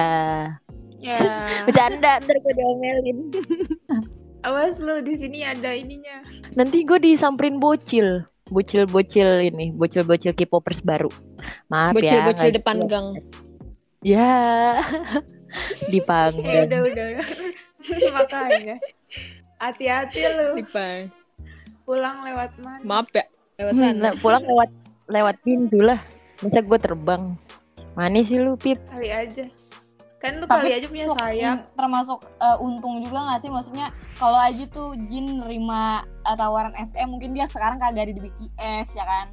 Ya. 0.99 1.15
bercanda 1.67 2.19
ntar 2.19 2.37
gue 2.37 2.55
diomelin 2.55 3.19
Awas 4.47 4.79
lu 4.79 4.99
di 4.99 5.15
sini 5.15 5.43
ada 5.43 5.71
ininya. 5.71 6.23
nanti 6.55 6.83
gue 6.83 6.99
disamperin 6.99 7.59
bocil 7.59 8.27
bocil-bocil 8.49 9.45
ini 9.45 9.71
bocil-bocil 9.71 10.33
K-popers 10.33 10.81
baru 10.81 11.07
maaf 11.69 11.93
ya 11.93 12.03
Bocil-bocil 12.03 12.51
depan 12.51 12.77
gang. 12.87 13.07
ya 14.01 14.31
Ya 15.79 15.87
dipanggang 15.87 16.67
udah 16.67 16.81
udah. 16.83 17.07
Makanya. 18.15 18.77
Hati-hati 19.57 20.21
lu. 20.31 20.49
Depan. 20.57 21.11
Pulang 21.83 22.21
lewat 22.21 22.51
mana? 22.59 22.83
Maaf 22.83 23.09
ya, 23.11 23.25
lewat 23.57 23.73
Hmm, 23.73 23.83
sana. 23.83 24.01
le- 24.05 24.17
pulang 24.19 24.43
lewat 24.43 24.71
lewat 25.09 25.37
pintu 25.41 25.81
lah 25.81 25.97
masa 26.39 26.61
gue 26.61 26.77
terbang 26.77 27.33
mana 27.95 28.21
sih 28.21 28.37
lu 28.37 28.55
pip 28.55 28.77
Kali 28.87 29.09
aja. 29.09 29.49
Kan 30.17 30.37
lu 30.37 30.45
Tapi 30.45 30.67
kali 30.67 30.71
aja 30.75 30.87
punya 30.87 31.07
sayap. 31.09 31.57
in- 31.57 31.67
termasuk 31.73 32.21
eh, 32.37 32.59
untung 32.61 33.01
juga 33.01 33.25
gak 33.27 33.41
sih 33.41 33.49
maksudnya 33.49 33.89
kalau 34.15 34.37
aja 34.37 34.69
tuh 34.69 34.93
Jin 35.03 35.41
nerima 35.41 36.03
eh, 36.23 36.37
tawaran 36.37 36.77
SM 36.77 37.09
mungkin 37.09 37.33
dia 37.33 37.47
sekarang 37.47 37.77
kagak 37.77 38.05
ada 38.05 38.13
di 38.13 38.21
BTS 38.21 38.89
ya 38.93 39.05
kan 39.05 39.29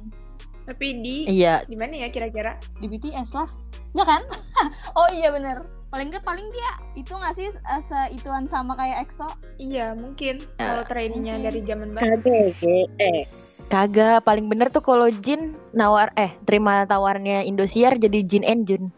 Tapi 0.64 0.86
di 0.98 1.16
iya 1.28 1.62
di 1.62 1.76
mana 1.76 1.94
ya 1.96 2.08
kira-kira? 2.08 2.58
di 2.76 2.88
BTS 2.88 3.28
lah 3.32 3.46
ya 3.92 4.02
kan 4.02 4.24
oh 4.98 5.06
iya 5.12 5.28
bener 5.28 5.62
paling 5.86 6.10
ke 6.10 6.18
paling 6.22 6.46
dia 6.50 6.72
itu 6.98 7.12
gak 7.14 7.34
sih 7.36 7.48
eh, 7.48 7.82
seituan 7.82 8.50
sama 8.50 8.74
kayak 8.74 9.06
EXO? 9.06 9.28
Iya, 9.56 9.94
mungkin. 9.94 10.42
Ya, 10.58 10.82
kalau 10.82 10.84
trainingnya 10.90 11.34
dari 11.40 11.60
zaman 11.62 11.94
baru. 11.94 12.18
kagak 12.18 12.58
eh 12.98 13.22
kagak. 13.70 14.18
Paling 14.26 14.46
bener 14.50 14.68
tuh 14.70 14.82
kalau 14.82 15.08
Jin 15.10 15.54
nawar 15.70 16.10
eh 16.18 16.34
terima 16.44 16.84
tawarnya 16.86 17.46
Indosiar 17.46 17.98
jadi 17.98 18.22
Jin 18.26 18.44
and 18.46 18.66
Jun. 18.66 18.90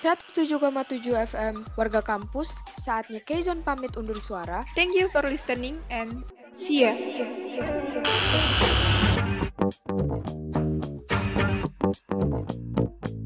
107,7 0.00 1.12
FM 1.12 1.60
Warga 1.76 2.00
Kampus, 2.00 2.56
saatnya 2.80 3.20
Keizon 3.20 3.60
pamit 3.60 4.00
undur 4.00 4.16
suara. 4.16 4.64
Thank 4.72 4.96
you 4.96 5.12
for 5.12 5.20
listening 5.20 5.76
and 5.92 6.24
see 6.56 6.88
ya. 6.88 6.96
Thank 11.92 12.50
you. 13.08 13.19